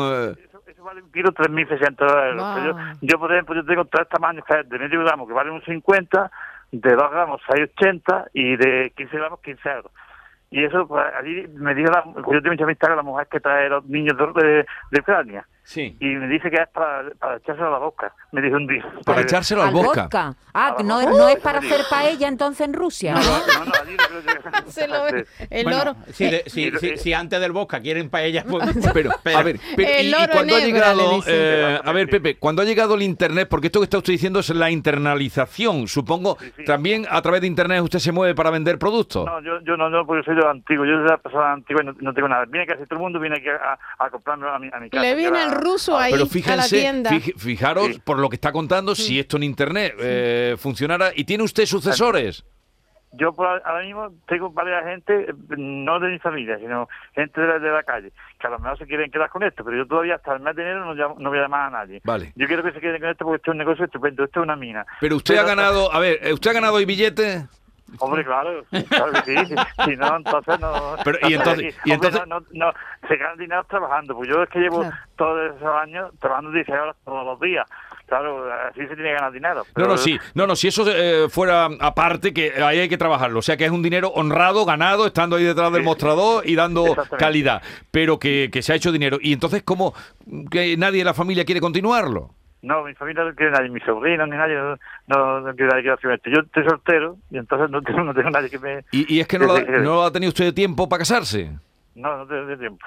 Eso, 0.47 0.61
eso 0.65 0.83
vale 0.83 1.01
un 1.01 1.11
kilo 1.11 1.31
3.600 1.33 2.01
euros. 2.29 2.35
Wow. 2.37 2.65
Yo, 2.65 2.97
yo, 3.01 3.19
por 3.19 3.31
ejemplo, 3.33 3.55
yo 3.55 3.65
tengo 3.65 3.85
tres 3.85 4.07
tamaños 4.09 4.45
de 4.65 4.79
medio 4.79 5.03
gramo 5.03 5.27
que 5.27 5.33
valen 5.33 5.53
un 5.53 5.61
50, 5.63 6.31
de 6.71 6.93
2 6.95 7.11
gramos 7.11 7.41
6,80 7.47 8.27
y 8.33 8.55
de 8.55 8.91
15 8.95 9.17
gramos 9.17 9.39
15 9.41 9.69
euros. 9.69 9.91
Y 10.51 10.63
eso, 10.63 10.87
pues, 10.87 11.03
allí 11.19 11.47
me 11.55 11.73
dijo, 11.75 11.91
la, 11.91 12.03
yo 12.05 12.41
tengo 12.41 12.51
mucha 12.53 12.63
amistad 12.63 12.87
con 12.89 12.97
la 12.97 13.03
mujer 13.03 13.27
que 13.29 13.39
trae 13.41 13.67
los 13.67 13.83
niños 13.87 14.15
de, 14.17 14.41
de, 14.41 14.65
de 14.91 14.99
Ucrania. 15.01 15.45
Sí. 15.65 15.97
Y 15.99 16.05
me 16.05 16.27
dice 16.27 16.49
que 16.51 16.57
es 16.61 16.69
para, 16.69 17.09
para 17.19 17.37
echárselo 17.37 17.67
a 17.67 17.71
la 17.71 17.77
boca. 17.79 18.13
Me 18.31 18.39
dijo 18.41 18.55
un 18.55 18.67
día. 18.67 18.85
Para 19.03 19.21
echárselo 19.21 19.63
al 19.63 19.71
boca. 19.71 20.03
vodka. 20.03 20.35
Ah, 20.53 20.75
no, 20.85 21.01
no 21.01 21.27
es 21.27 21.37
para 21.39 21.57
hacer 21.59 21.81
paella 21.89 22.27
entonces 22.27 22.65
en 22.67 22.73
Rusia. 22.73 23.15
No, 23.15 23.19
no, 23.21 23.65
no, 23.65 23.71
allí 23.81 23.97
no 23.97 24.03
creo 24.21 24.41
que- 24.63 24.71
Se 24.71 24.87
lo- 24.87 25.09
Sí. 25.09 25.47
el 25.49 25.63
Bueno, 25.63 25.77
loro. 25.79 25.95
si, 26.13 26.29
de- 26.29 26.43
si- 26.45 26.67
Eh, 26.67 26.71
si- 26.79 26.97
si 26.97 27.13
antes 27.13 27.39
del 27.41 27.51
Bosca 27.51 27.79
quieren 27.81 28.09
paellas, 28.11 28.45
pues... 28.49 28.63
Pero, 28.93 29.09
a 29.11 29.41
ver, 29.43 29.59
pero, 29.75 29.89
El 29.89 30.05
y, 30.05 30.07
y 30.07 30.11
loro 30.11 30.31
cuando 30.31 30.55
ha 30.55 30.59
llegado, 30.59 31.23
eh, 31.27 31.79
a 31.83 31.91
ver, 31.91 32.09
Pepe, 32.09 32.37
cuando 32.37 32.61
ha 32.61 32.65
llegado 32.65 32.93
el 32.95 33.01
Internet, 33.01 33.47
porque 33.49 33.67
esto 33.67 33.79
que 33.79 33.85
está 33.85 33.97
usted 33.97 34.13
diciendo 34.13 34.39
es 34.39 34.49
la 34.51 34.69
internalización, 34.69 35.87
supongo, 35.87 36.37
Sí, 36.39 36.51
sí. 36.57 36.63
también 36.65 37.05
a 37.09 37.21
través 37.21 37.41
de 37.41 37.47
Internet 37.47 37.81
usted 37.81 37.99
se 37.99 38.11
mueve 38.11 38.35
para 38.35 38.49
vender 38.51 38.77
productos. 38.77 39.25
No, 39.25 39.41
yo, 39.41 39.59
yo 39.61 39.75
no, 39.77 39.89
no, 39.89 40.05
porque 40.05 40.23
soy 40.23 40.35
de 40.35 40.41
lo 40.41 40.49
antiguo. 40.49 40.85
Yo 40.85 40.97
soy 40.99 41.07
la 41.07 41.17
persona 41.17 41.53
antigua 41.53 41.81
y 41.83 41.85
no, 41.87 41.95
no 41.99 42.13
tengo 42.13 42.27
nada. 42.27 42.45
Viene 42.45 42.65
casi 42.67 42.83
todo 42.83 42.95
el 42.97 42.99
mundo, 43.01 43.19
viene 43.19 43.37
aquí 43.37 43.47
a, 43.49 43.77
a 43.97 44.09
comprarme 44.09 44.47
a 44.49 44.59
mi, 44.59 44.69
a 44.71 44.79
mi 44.79 44.89
casa. 44.89 45.01
Le 45.01 45.15
viene 45.15 45.39
Yo 45.39 45.45
el 45.45 45.51
ruso 45.55 45.97
ahí 45.97 46.11
Pero 46.11 46.23
a 46.23 46.25
la 46.27 46.31
fíjense, 46.31 46.79
tienda. 46.79 47.09
fij- 47.11 47.35
fijaros 47.37 47.87
Sí. 47.87 48.01
por 48.03 48.19
lo 48.19 48.29
que 48.29 48.35
está 48.35 48.51
contando, 48.51 48.93
si 48.95 49.19
esto 49.19 49.37
en 49.37 49.43
Internet 49.43 49.95
eh, 49.99 50.55
funcionara. 50.59 51.11
¿Y 51.15 51.23
tiene 51.23 51.43
usted 51.43 51.65
sucesores? 51.65 52.43
Yo 53.17 53.31
por 53.31 53.47
ahora 53.47 53.81
mismo 53.85 54.11
tengo 54.27 54.49
varias 54.51 54.83
gente, 54.83 55.27
no 55.57 55.99
de 56.01 56.09
mi 56.09 56.19
familia, 56.19 56.59
sino 56.59 56.89
gente 57.13 57.39
de 57.39 57.47
la, 57.47 57.59
de 57.59 57.69
la 57.71 57.81
calle, 57.83 58.11
que 58.37 58.47
a 58.47 58.49
lo 58.49 58.59
mejor 58.59 58.77
se 58.77 58.85
quieren 58.85 59.09
quedar 59.09 59.29
con 59.29 59.41
esto, 59.43 59.63
pero 59.63 59.77
yo 59.77 59.87
todavía 59.87 60.15
hasta 60.15 60.33
el 60.33 60.41
mes 60.41 60.53
de 60.53 60.63
enero 60.63 60.83
no, 60.83 60.93
llamo- 60.93 61.15
no 61.17 61.29
voy 61.29 61.39
a 61.39 61.43
llamar 61.43 61.67
a 61.67 61.69
nadie. 61.69 62.01
Vale. 62.03 62.33
Yo 62.35 62.45
quiero 62.45 62.61
que 62.61 62.73
se 62.73 62.81
queden 62.81 62.99
con 62.99 63.09
esto 63.09 63.23
porque 63.23 63.37
esto 63.37 63.51
es 63.51 63.53
un 63.53 63.57
negocio 63.59 63.85
estupendo, 63.85 64.25
esto 64.25 64.41
es 64.41 64.43
una 64.43 64.57
mina. 64.57 64.85
Pero 64.99 65.15
usted 65.15 65.37
ha 65.37 65.43
ganado, 65.43 65.93
a 65.93 65.99
ver, 65.99 66.19
¿usted 66.33 66.49
ha 66.49 66.53
ganado 66.55 66.73
hoy 66.73 66.83
billetes? 66.83 67.45
Hombre, 67.99 68.23
claro, 68.25 68.63
claro 68.89 69.11
que 69.13 69.21
sí. 69.45 69.55
Si 69.85 69.95
no, 69.95 70.17
entonces 70.17 70.59
no. 70.59 70.95
Pero, 71.03 71.19
no 71.21 71.29
¿y 71.29 71.33
entonces- 71.33 71.75
Hombre, 71.91 72.11
No, 72.27 72.39
no, 72.39 72.45
no, 72.51 72.73
se 73.07 73.15
ganan 73.17 73.37
dinero 73.37 73.63
trabajando. 73.69 74.15
Pues 74.15 74.29
yo 74.29 74.43
es 74.43 74.49
que 74.49 74.59
llevo 74.59 74.81
Claro. 74.81 74.95
todos 75.17 75.55
esos 75.55 75.75
años 75.81 76.11
trabajando 76.19 76.51
16 76.51 76.79
horas 76.79 76.95
todos 77.05 77.25
los 77.25 77.39
días. 77.39 77.65
Claro, 78.07 78.45
así 78.69 78.81
se 78.81 78.87
tiene 78.95 79.03
que 79.09 79.13
ganar 79.15 79.31
dinero. 79.31 79.55
No, 79.61 79.65
pero- 79.73 79.87
no, 79.87 79.97
sí, 79.97 80.19
no, 80.35 80.45
no, 80.45 80.55
si 80.55 80.67
eso 80.67 80.83
eh, 80.87 81.27
fuera 81.27 81.67
aparte, 81.79 82.33
que 82.35 82.53
ahí 82.63 82.79
hay 82.81 82.89
que 82.89 82.99
trabajarlo. 82.99 83.39
O 83.39 83.41
sea, 83.41 83.57
que 83.57 83.65
es 83.65 83.71
un 83.71 83.81
dinero 83.81 84.09
honrado, 84.09 84.63
ganado, 84.63 85.07
estando 85.07 85.37
ahí 85.37 85.43
detrás 85.43 85.71
del 85.71 85.81
Sí. 85.81 85.85
mostrador 85.87 86.47
y 86.47 86.53
dando 86.55 86.95
calidad, 87.17 87.63
pero 87.89 88.19
que, 88.19 88.49
que 88.53 88.61
se 88.61 88.73
ha 88.73 88.75
hecho 88.75 88.91
dinero. 88.91 89.17
Y 89.19 89.33
entonces, 89.33 89.63
¿cómo 89.63 89.95
que 90.51 90.77
nadie 90.77 90.99
de 90.99 91.05
la 91.05 91.13
familia 91.15 91.45
quiere 91.45 91.61
continuarlo? 91.61 92.29
No, 92.65 92.83
mi 92.83 92.95
familia 92.95 93.23
no 93.23 93.35
quiere 93.35 93.51
nadie, 93.51 93.69
mis 93.69 93.83
sobrinos 93.83 94.27
ni 94.27 94.35
nadie, 94.35 94.55
no, 95.05 95.39
no, 95.41 95.55
quiere 95.55 95.71
nadie 95.71 95.83
que. 96.23 96.31
Yo 96.31 96.39
estoy 96.41 96.63
soltero 96.67 97.17
y 97.29 97.37
entonces 97.37 97.69
no 97.69 97.79
tengo, 97.83 98.03
no 98.03 98.13
tengo 98.13 98.31
nadie 98.31 98.49
que 98.49 98.57
me... 98.57 98.83
Y, 98.91 99.15
y 99.15 99.19
es 99.19 99.27
que 99.27 99.37
no, 99.37 99.45
lo- 99.45 99.59
no 99.81 100.01
ha 100.03 100.11
tenido 100.11 100.29
usted 100.29 100.51
tiempo 100.51 100.89
para 100.89 100.99
casarse. 101.01 101.51
No, 101.93 102.17
no 102.17 102.25
tengo 102.25 102.57
tiempo. 102.57 102.83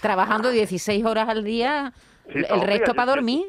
Trabajando 0.00 0.50
16 0.50 1.04
horas 1.04 1.28
al 1.28 1.44
día, 1.44 1.92
Sí, 2.32 2.38
el 2.48 2.60
resto 2.62 2.94
para 2.94 3.10
yo- 3.12 3.16
dormir. 3.16 3.44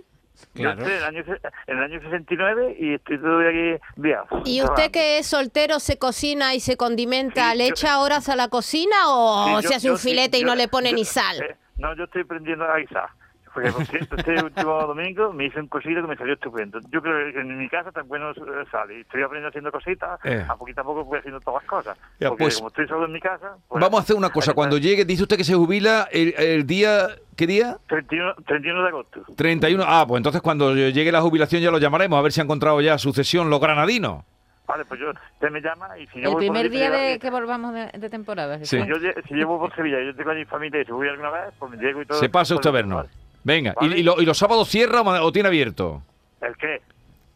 Yo 0.55 0.69
estoy 0.71 0.91
en 0.91 0.97
el, 0.97 1.03
año, 1.03 1.23
en 1.67 1.77
el 1.77 1.83
año 1.83 2.01
69 2.01 2.75
y 2.79 2.93
estoy 2.95 3.19
todavía 3.19 3.77
aquí 3.77 3.83
viado. 3.95 4.25
¿Y 4.43 4.61
usted 4.63 4.89
que 4.91 5.19
es 5.19 5.27
soltero 5.27 5.79
se 5.79 5.97
cocina 5.99 6.55
y 6.55 6.59
se 6.59 6.75
condimenta? 6.77 7.51
Sí, 7.51 7.57
¿Le 7.59 7.67
yo- 7.67 7.71
echa 7.71 7.99
horas 7.99 8.27
a 8.27 8.35
la 8.35 8.47
cocina 8.47 8.95
o 9.07 9.45
Sí, 9.45 9.53
yo- 9.53 9.69
se 9.69 9.75
hace 9.75 9.87
yo 9.87 9.93
un 9.93 9.99
filete 9.99 10.39
y 10.39 10.41
yo- 10.41 10.47
no 10.47 10.55
le 10.55 10.67
pone 10.67 10.89
yo- 10.89 10.95
ni 10.95 11.05
sal? 11.05 11.41
eh, 11.41 11.55
no, 11.77 11.95
yo 11.95 12.05
estoy 12.05 12.23
aprendiendo 12.23 12.65
a 12.65 12.77
guisar. 12.79 13.07
Porque, 13.53 13.71
por 13.71 13.85
cierto, 13.87 14.15
este 14.15 14.43
último 14.43 14.81
domingo 14.87 15.33
me 15.33 15.45
hice 15.45 15.59
un 15.59 15.67
cosito 15.67 16.01
que 16.01 16.07
me 16.07 16.15
salió 16.15 16.33
estupendo. 16.33 16.79
Yo 16.89 17.01
creo 17.01 17.33
que 17.33 17.39
en 17.39 17.57
mi 17.57 17.67
casa 17.69 17.91
tan 17.91 18.07
bueno 18.07 18.31
eh, 18.31 18.35
sale. 18.71 19.01
Estoy 19.01 19.21
aprendiendo 19.23 19.49
haciendo 19.49 19.71
cositas. 19.71 20.19
Eh. 20.23 20.45
A 20.47 20.55
poquito 20.55 20.81
a 20.81 20.83
poco 20.83 21.03
voy 21.05 21.19
haciendo 21.19 21.39
todas 21.39 21.61
las 21.63 21.69
cosas. 21.69 21.97
Ya, 22.19 22.29
porque 22.29 22.45
pues- 22.45 22.55
como 22.57 22.67
estoy 22.69 22.87
solo 22.87 23.05
en 23.05 23.11
mi 23.13 23.19
casa... 23.19 23.55
pues, 23.67 23.81
Vamos 23.81 23.99
a 23.99 24.03
hacer 24.03 24.15
una 24.15 24.29
cosa. 24.29 24.53
Cuando 24.53 24.77
llegue, 24.77 25.05
dice 25.05 25.23
usted 25.23 25.37
que 25.37 25.43
se 25.43 25.55
jubila 25.55 26.07
el, 26.11 26.33
el 26.37 26.65
día. 26.65 27.07
¿Qué 27.35 27.47
día? 27.47 27.77
31, 27.87 28.35
31 28.45 28.81
de 28.83 28.87
agosto. 28.89 29.21
31. 29.35 29.83
Ah, 29.87 30.05
pues 30.07 30.17
entonces 30.19 30.41
cuando 30.41 30.73
llegue 30.75 31.11
la 31.11 31.21
jubilación 31.21 31.61
ya 31.61 31.71
lo 31.71 31.79
llamaremos 31.79 32.19
a 32.19 32.21
ver 32.21 32.31
si 32.31 32.39
ha 32.41 32.43
encontrado 32.43 32.79
ya 32.81 32.97
sucesión 32.97 33.49
los 33.49 33.59
granadinos. 33.59 34.23
Vale, 34.67 34.85
pues 34.85 34.99
yo, 35.01 35.09
usted 35.09 35.49
me 35.49 35.59
llama 35.59 35.97
y 35.97 36.07
si 36.07 36.21
yo 36.21 36.27
El 36.29 36.33
voy 36.35 36.45
primer 36.45 36.69
día 36.69 36.85
si 36.85 36.91
de 36.91 37.13
yo- 37.15 37.19
que 37.19 37.29
volvamos 37.31 37.73
de, 37.73 37.87
de 37.97 38.09
temporada. 38.09 38.57
Sí. 38.63 38.77
Jesús. 38.77 38.87
yo, 38.87 38.95
lle- 38.95 39.27
si 39.27 39.33
llevo 39.33 39.59
por 39.59 39.73
Sevilla 39.75 39.99
y 40.01 40.05
yo 40.05 40.15
tengo 40.15 40.29
allí 40.31 40.45
familia 40.45 40.81
y 40.81 40.85
si 40.85 40.91
voy 40.91 41.09
alguna 41.09 41.29
vez, 41.31 41.53
pues 41.59 41.71
me 41.71 41.77
llego 41.77 42.01
y 42.01 42.05
todo. 42.05 42.19
Se 42.19 42.29
pasa 42.29 42.53
usted 42.55 42.69
a 42.69 42.71
pues, 42.71 42.83
vernos. 42.83 43.05
Vale. 43.43 43.57
Venga, 43.61 43.71
¿y, 43.81 43.87
Vale. 43.87 43.99
y 43.99 44.03
lo- 44.03 44.21
y 44.21 44.25
los 44.25 44.37
sábados 44.37 44.67
cierra 44.69 45.01
o 45.01 45.03
ma- 45.03 45.21
o 45.21 45.31
tiene 45.31 45.47
abierto? 45.47 46.01
¿El 46.41 46.55
qué? 46.57 46.81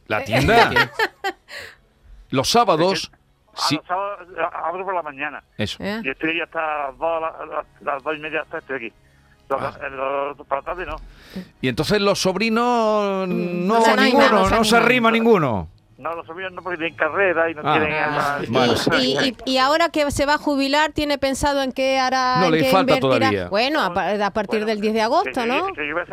La 0.08 0.24
tienda. 0.24 0.70
los 2.30 2.50
sábados. 2.50 3.12
A 3.54 3.62
Sí, 3.70 3.76
los 3.78 3.86
sábados 3.86 4.28
eh, 4.38 4.42
abro 4.52 4.84
por 4.84 4.94
la 4.94 5.02
mañana. 5.02 5.42
eso. 5.58 5.78
¿Eh? 5.82 6.02
Y 6.04 6.10
estoy 6.10 6.32
aquí 6.32 6.42
hasta 6.42 6.88
las 6.90 6.98
dos, 6.98 7.22
las, 7.22 7.66
las- 7.82 8.04
dos 8.04 8.16
y 8.16 8.20
media 8.20 8.42
hasta 8.42 8.58
estoy 8.58 8.76
aquí. 8.78 8.94
Los- 9.50 9.62
Ah. 9.62 9.80
en 9.86 9.96
los- 9.98 10.48
para 10.48 10.62
la 10.62 10.66
tarde 10.66 10.86
no. 10.86 10.96
Y 11.62 11.68
entonces 11.70 12.02
los 12.02 12.20
sobrinos 12.20 13.28
no, 13.30 13.82
se 13.82 13.92
animan, 13.92 14.06
ninguno, 14.06 14.30
no 14.42 14.46
se 14.50 14.56
no 14.56 14.64
se 14.66 14.76
arrima 14.78 15.10
ninguno. 15.12 15.70
No, 15.98 16.14
los 16.14 16.26
sobrinos 16.28 16.52
no 16.52 16.62
porque 16.62 16.78
tienen 16.78 16.96
carrera 16.98 17.50
y 17.50 17.56
no 17.56 17.62
Ah. 17.64 17.78
tienen... 17.80 18.04
Ah. 18.04 18.40
Y, 19.00 19.18
y- 19.30 19.36
y 19.54 19.58
ahora 19.60 19.88
que 19.90 20.12
se 20.12 20.26
va 20.26 20.34
a 20.34 20.38
jubilar, 20.38 20.92
¿tiene 20.92 21.18
pensado 21.18 21.62
en 21.64 21.72
qué 21.72 21.98
hará? 22.00 22.42
No, 22.42 22.50
le 22.52 22.58
qué 22.64 22.64
falta 22.66 22.98
invertirá? 22.98 23.20
todavía. 23.30 23.48
Bueno, 23.50 23.82
a, 23.82 23.94
pa- 23.94 24.12
a 24.26 24.32
partir 24.32 24.60
Bueno, 24.60 24.66
del 24.68 24.82
10 24.82 24.94
de 24.94 25.02
agosto, 25.02 25.30
que- 25.42 25.46
¿no? 25.48 25.72
Que, 25.74 25.88
yo 25.88 25.94
voy 25.94 26.04
a 26.04 26.06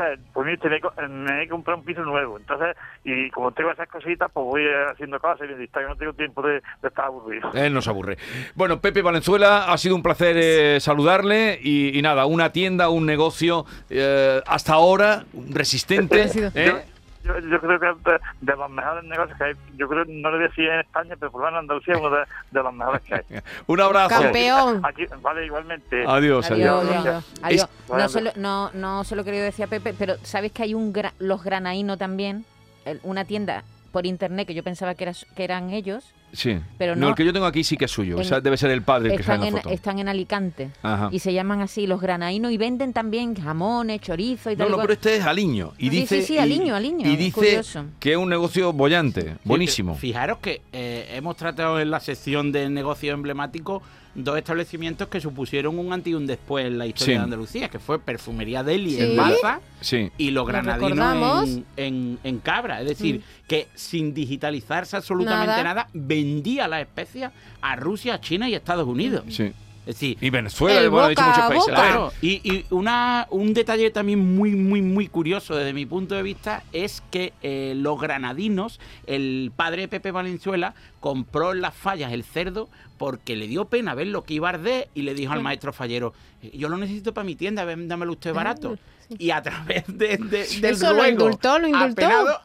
que- 0.95 1.09
me 1.09 1.43
he 1.43 1.49
comprado 1.49 1.81
un 1.81 1.85
piso 1.85 2.01
nuevo, 2.03 2.39
entonces, 2.39 2.77
y 3.05 3.29
como 3.31 3.51
tengo 3.53 3.73
esas 3.73 3.89
cositas, 3.89 4.31
pues 4.33 4.47
voy 4.47 4.63
haciendo 4.93 5.19
cosas 5.19 5.49
y 5.51 5.67
que 5.67 5.89
no 5.89 5.97
tengo 5.97 6.13
tiempo 6.13 6.43
de, 6.43 6.55
de 6.81 6.89
estar 6.89 7.07
aburrido. 7.07 7.51
Él 7.53 7.75
nos 7.75 7.89
aburre. 7.89 8.19
Bueno, 8.55 8.81
Pepe 8.81 9.03
Valenzuela, 9.03 9.65
ha 9.65 9.79
sido 9.79 9.97
un 9.97 10.03
placer 10.05 10.37
eh, 10.39 10.79
saludarle 10.81 11.59
y, 11.61 11.99
y 11.99 12.03
nada, 12.03 12.27
una 12.27 12.53
tienda, 12.53 12.89
un 12.89 13.05
negocio 13.05 13.67
eh, 13.91 14.41
hasta 14.47 14.75
ahora 14.75 15.25
resistente. 15.51 16.31
¿eh? 16.55 16.85
Yo, 17.25 17.39
yo 17.39 17.61
creo 17.61 17.79
que 17.79 17.87
de, 18.11 18.19
de 18.41 18.57
los 18.57 18.71
mejores 18.71 19.05
negocios 19.05 19.39
que 19.39 19.45
hay, 19.45 19.53
yo 19.77 19.89
creo, 19.89 20.05
no 20.07 20.31
lo 20.31 20.37
voy 20.39 20.47
a 20.47 20.49
decir 20.49 20.69
en 20.69 20.81
España, 20.81 21.15
pero 21.19 21.31
por 21.31 21.41
lo 21.43 21.47
menos 21.47 21.59
en 21.59 21.63
Andalucía 21.65 21.95
es 21.95 22.01
uno 22.01 22.11
de, 22.11 22.25
de 22.51 22.63
los 22.63 22.75
mejores 22.75 23.03
que 23.03 23.15
hay. 23.15 23.23
Un 23.67 23.81
abrazo. 23.81 24.21
Campeón. 24.23 24.81
Aquí, 24.85 25.05
vale, 25.21 25.47
igualmente. 25.47 26.05
Adiós, 26.07 26.51
Adiós, 26.51 26.85
adiós. 26.85 27.07
adiós. 27.07 27.25
Adiós. 27.43 27.69
No, 27.89 28.09
se 28.09 28.21
lo, 28.21 28.31
no, 28.37 28.71
no 28.75 29.05
se 29.05 29.15
lo 29.17 29.25
quería 29.25 29.43
decir 29.45 29.65
a 29.65 29.69
Pepe, 29.69 29.95
pero 29.97 30.17
¿sabes 30.23 30.51
que 30.53 30.65
hay 30.65 30.75
un 30.75 30.93
gra- 30.93 31.13
los 31.19 31.43
granaíno 31.45 31.97
también? 31.97 32.45
El- 32.85 33.01
una 33.05 33.25
tienda 33.25 33.63
por 33.93 34.07
internet 34.07 34.47
que 34.49 34.55
yo 34.55 34.63
pensaba 34.65 34.95
que, 34.95 35.05
era, 35.05 35.13
que 35.37 35.45
eran 35.45 35.71
ellos. 35.71 36.13
Sí. 36.33 36.59
Pero 36.79 36.95
no, 36.97 37.03
no. 37.03 37.09
el 37.11 37.15
que 37.15 37.25
yo 37.27 37.33
tengo 37.33 37.47
aquí 37.47 37.63
sí 37.63 37.77
que 37.77 37.85
es 37.85 37.91
suyo. 37.91 38.15
En- 38.17 38.21
O 38.23 38.25
sea, 38.25 38.41
debe 38.41 38.57
ser 38.57 38.71
el 38.71 38.83
padre 38.83 39.11
el 39.11 39.17
que 39.17 39.21
Están 39.21 39.37
sale 39.41 39.49
en 39.49 39.55
la 39.55 39.61
foto. 39.63 39.75
están 39.75 39.99
en 39.99 40.09
Alicante. 40.09 40.71
Ajá. 40.83 41.09
Y 41.13 41.19
se 41.19 41.33
llaman 41.33 41.61
así 41.61 41.87
los 41.87 42.01
granaínos 42.01 42.53
y 42.53 42.57
venden 42.57 42.93
también 42.93 43.35
jamones, 43.35 44.01
chorizo 44.01 44.51
y 44.51 44.55
No, 44.55 44.65
tal. 44.65 44.71
no, 44.71 44.75
cual. 44.77 44.87
pero 44.87 44.95
este 44.95 45.17
es 45.17 45.25
Aliño. 45.25 45.73
Y 45.79 45.85
Sí, 45.85 45.91
dice, 45.91 46.21
sí, 46.23 46.27
sí, 46.29 46.39
Aliño, 46.39 46.75
Aliño, 46.75 47.07
Y 47.07 47.17
dice 47.17 47.33
curioso. 47.33 47.85
que 48.01 48.13
es 48.13 48.17
un 48.17 48.29
negocio 48.31 48.73
bollante, 48.73 49.37
buenísimo. 49.45 49.95
Fijaros 49.95 50.39
que 50.39 50.63
eh, 50.73 51.11
hemos 51.15 51.37
tratado 51.37 51.79
en 51.81 51.91
la 51.91 52.01
sección 52.01 52.51
de 52.53 52.69
negocio 52.71 53.13
emblemático 53.13 53.83
dos 54.15 54.37
establecimientos 54.37 55.09
que 55.09 55.23
supusieron 55.23 55.79
un 55.79 55.91
antes 55.91 56.11
y 56.11 56.15
un 56.15 56.27
después 56.27 56.67
en 56.67 56.77
la 56.77 56.85
historia 56.87 57.15
Sí. 57.15 57.19
de 57.19 57.25
Andalucía, 57.25 57.69
que 57.71 57.79
fue 57.79 57.99
Perfumería 57.99 58.63
Deli 58.63 58.91
Sí. 58.97 59.01
en 59.03 59.17
Baza 59.17 59.61
Sí. 59.81 60.11
y 60.19 60.33
los 60.33 60.43
Lo 60.43 60.47
granadinos 60.49 61.49
en, 61.49 61.65
en- 61.79 62.19
en 62.23 62.39
Cabra. 62.41 62.83
Es 62.83 62.89
decir, 62.89 63.23
que 63.49 63.69
sin 63.75 64.13
digitalizarse 64.13 64.97
absolutamente 64.99 65.47
Nada. 65.47 65.63
nada. 65.65 65.89
Vendía 66.23 66.69
las 66.69 66.81
especias 66.81 67.33
a 67.61 67.77
Rusia, 67.77 68.21
China 68.21 68.49
y 68.49 68.55
Estados 68.55 68.87
Unidos. 68.87 69.25
Sí. 69.29 69.53
Es 69.85 69.97
decir, 69.97 70.17
Y 70.21 70.31
Venezuela, 70.31 70.81
El 70.81 70.91
bueno, 70.91 71.09
he 71.09 71.11
dicho 71.11 71.23
boca 71.23 71.35
muchos 71.35 71.49
países. 71.49 71.75
Claro, 71.75 72.13
y, 72.23 72.41
y 72.49 72.65
una, 72.71 73.27
un 73.31 73.53
detalle 73.53 73.91
también 73.91 74.37
muy, 74.37 74.55
muy, 74.55 74.81
muy 74.81 75.09
curioso 75.09 75.57
desde 75.57 75.73
mi 75.73 75.87
punto 75.87 76.15
de 76.15 76.23
vista 76.23 76.63
es 76.73 77.03
que 77.11 77.33
eh, 77.43 77.75
los 77.77 78.01
granadinos, 78.01 78.79
el 79.09 79.51
padre 79.57 79.83
de 79.83 79.89
Pepe 79.89 80.13
Valenzuela, 80.13 80.75
compró 81.01 81.53
en 81.53 81.63
las 81.63 81.75
fallas 81.75 82.13
el 82.13 82.23
cerdo 82.23 82.69
porque 82.97 83.35
le 83.35 83.49
dio 83.49 83.65
pena 83.65 83.97
ver 83.97 84.07
lo 84.07 84.23
que 84.23 84.35
iba 84.35 84.49
a 84.49 84.53
arder 84.53 84.89
y 84.95 85.03
le 85.03 85.15
dijo 85.15 85.33
al 85.33 85.43
maestro 85.43 85.73
fallero, 85.73 86.13
yo 86.55 86.69
lo 86.69 86.77
necesito 86.77 87.13
para 87.13 87.25
mi 87.25 87.35
tienda, 87.35 87.67
dámelo 87.67 88.13
usted 88.13 88.33
barato. 88.33 88.79
Y 89.19 89.31
a 89.31 89.43
través 89.43 89.85
de, 89.87 90.17
de- 90.19 90.47
del 90.61 90.75
Eso 90.75 90.93
lo 90.93 91.07
indultó, 91.09 91.59
lo 91.59 91.67
indultó. 91.69 92.05
apenado, 92.07 92.41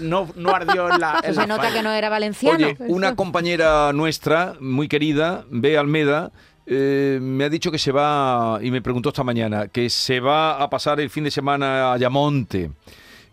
no, 0.00 0.28
no 0.36 0.50
ardió 0.54 0.92
en 0.92 1.00
la, 1.00 1.20
en 1.24 1.34
la 1.36 1.42
se 1.42 1.46
nota 1.48 1.62
falla. 1.64 1.74
que 1.76 1.82
no 1.82 1.92
era 1.92 2.08
valenciano. 2.08 2.66
Oye, 2.66 2.76
una 2.88 3.14
compañera 3.16 3.92
nuestra, 3.92 4.54
muy 4.60 4.88
querida, 4.88 5.44
Bea 5.50 5.80
Almeda, 5.80 6.30
eh, 6.66 7.18
me 7.22 7.44
ha 7.44 7.48
dicho 7.48 7.70
que 7.70 7.78
se 7.78 7.92
va, 7.92 8.58
y 8.62 8.70
me 8.70 8.82
preguntó 8.82 9.08
esta 9.08 9.24
mañana, 9.24 9.68
que 9.68 9.88
se 9.90 10.20
va 10.20 10.62
a 10.62 10.68
pasar 10.68 11.00
el 11.00 11.08
fin 11.10 11.24
de 11.24 11.30
semana 11.30 11.90
a 11.90 11.92
Ayamonte 11.94 12.70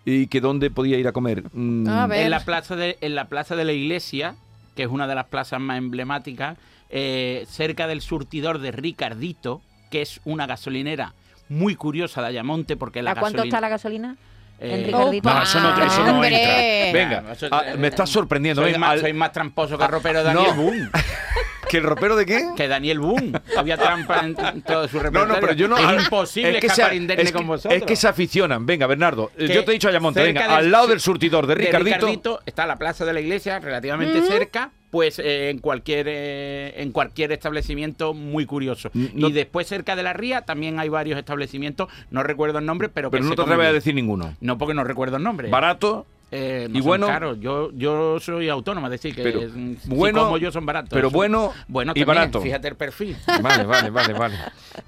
y 0.06 0.27
que 0.27 0.39
dónde 0.39 0.70
podía 0.72 0.98
ir 0.98 1.08
a 1.08 1.12
comer. 1.12 1.44
Mm, 1.51 1.88
A 1.89 2.08
ver. 2.08 2.22
en 2.25 2.30
la 2.32 2.39
plaza 2.46 2.75
de 2.75 2.98
en 3.01 3.15
la 3.15 3.25
plaza 3.27 3.56
de 3.56 3.65
la 3.65 3.74
iglesia 3.74 4.36
que 4.75 4.84
es 4.84 4.89
una 4.89 5.08
de 5.08 5.15
las 5.15 5.25
plazas 5.25 5.60
más 5.60 5.77
emblemáticas 5.77 6.58
eh, 6.89 7.46
cerca 7.50 7.88
del 7.88 8.01
surtidor 8.01 8.60
de 8.60 8.72
Ricardito 8.72 9.62
que 9.89 10.01
es 10.04 10.22
una 10.25 10.46
gasolinera 10.48 11.13
muy 11.50 11.75
curiosa 11.75 12.22
de 12.22 12.28
Ayamonte 12.28 12.75
porque 12.78 13.02
la 13.02 13.12
¿A 13.12 13.16
cuánto 13.16 13.38
gasolina 13.38 13.58
está 13.58 13.62
la 13.62 13.70
gasolina? 13.70 14.16
Eh, 14.58 14.84
Ricardito. 14.86 15.30
No, 15.34 15.44
eso 15.44 15.60
no, 15.60 15.84
eso 15.84 16.04
no 16.06 16.12
Hombre. 16.14 16.84
entra. 16.84 17.00
Venga, 17.20 17.34
Eso- 17.34 17.48
ah, 17.52 17.64
me 17.78 17.88
estás 17.90 18.10
sorprendiendo. 18.10 18.62
soy, 18.62 18.78
más, 18.78 18.92
al- 18.92 19.02
soy 19.02 19.14
más 19.14 19.32
tramposo 19.34 19.78
que 19.78 19.84
el 19.84 19.92
ropero 19.92 20.20
no. 20.20 20.24
Daniel 20.24 20.54
Boone 20.56 20.90
¿Que 21.70 21.78
el 21.78 21.84
ropero 21.84 22.16
de 22.16 22.25
qué? 22.28 22.46
que 22.56 22.68
Daniel 22.68 23.00
Boone 23.00 23.34
había 23.58 23.75
trampa 23.75 24.20
en, 24.20 24.38
en 24.40 24.62
todo 24.62 24.88
su 24.88 24.98
No, 24.98 25.04
repertorio 25.04 25.34
no, 25.34 25.40
pero 25.42 25.54
yo 25.54 25.68
no. 25.68 25.78
es 25.78 26.04
imposible 26.04 26.52
es 26.52 26.62
que 26.62 26.68
escapar 26.68 26.92
se, 26.92 26.96
indemne 26.96 27.24
es 27.24 27.32
que- 27.32 27.38
con 27.38 27.48
vosotros 27.48 27.74
Es 27.74 27.84
que 27.84 27.96
se 27.96 28.08
aficionan. 28.08 28.66
Venga, 28.66 28.86
Bernardo, 28.88 29.32
eh, 29.38 29.48
que 29.48 29.56
yo 29.56 29.66
te 29.66 29.72
he 29.72 29.74
dicho 29.74 29.90
Ayamonte, 29.90 30.22
cerca 30.24 30.42
venga, 30.42 30.56
del- 30.58 30.66
al 30.68 30.72
lado 30.72 30.88
del 30.88 31.00
surtidor 31.02 31.48
de 31.48 31.56
de 31.56 31.66
Ricardito. 31.66 32.42
está 32.46 32.66
la 32.68 32.78
plaza 32.78 33.04
de 33.04 33.14
la 33.14 33.20
iglesia, 33.20 33.60
relativamente 33.60 34.22
cerca, 34.22 34.72
pues 34.96 35.20
eh, 35.20 35.50
en 35.50 35.60
cualquier 35.60 36.06
eh, 36.08 36.74
en 36.82 36.94
cualquier 36.94 37.34
establecimiento 37.34 38.14
muy 38.14 38.46
curioso. 38.46 38.90
No- 38.94 39.28
y 39.28 39.34
después 39.34 39.68
cerca 39.68 39.94
de 39.98 40.04
la 40.04 40.14
ría 40.14 40.44
también 40.44 40.80
hay 40.80 40.88
varios 40.88 41.20
establecimientos, 41.20 41.90
no 42.12 42.24
recuerdo 42.24 42.60
el 42.60 42.66
nombre, 42.66 42.88
pero 42.88 43.10
que 43.12 43.18
Pero 43.18 43.25
no 43.25 43.32
se 43.32 43.36
te 43.36 43.42
atreves 43.42 43.68
a 43.68 43.74
decir 43.74 43.94
ninguno. 43.94 44.34
No, 44.40 44.58
porque 44.58 44.74
no 44.74 44.86
recuerdo 44.86 45.18
el 45.18 45.24
nombre. 45.24 45.50
Barato, 45.50 46.06
Eh, 46.38 46.68
y 46.70 46.74
son 46.77 46.84
bueno. 46.84 47.08
caros. 47.08 47.38
Yo, 47.39 47.72
yo 47.74 48.20
soy 48.20 48.50
autónomo, 48.50 48.88
es 48.88 48.92
decir, 48.92 49.15
que 49.15 49.24
Pero 49.24 49.42
es- 49.42 49.51
si 49.54 49.89
bueno, 49.89 50.25
como 50.25 50.38
yo 50.38 50.51
son 50.51 50.65
baratos. 50.65 50.89
pero 50.92 51.10
bueno 51.10 51.54
bueno 51.68 51.92
y 51.96 52.01
también, 52.01 52.08
barato. 52.08 52.42
Fíjate 52.42 52.68
el 52.68 52.75
perfil. 52.75 53.15
Vale, 53.42 53.63
vale, 53.63 53.89
vale, 53.89 54.13
vale. 54.13 54.36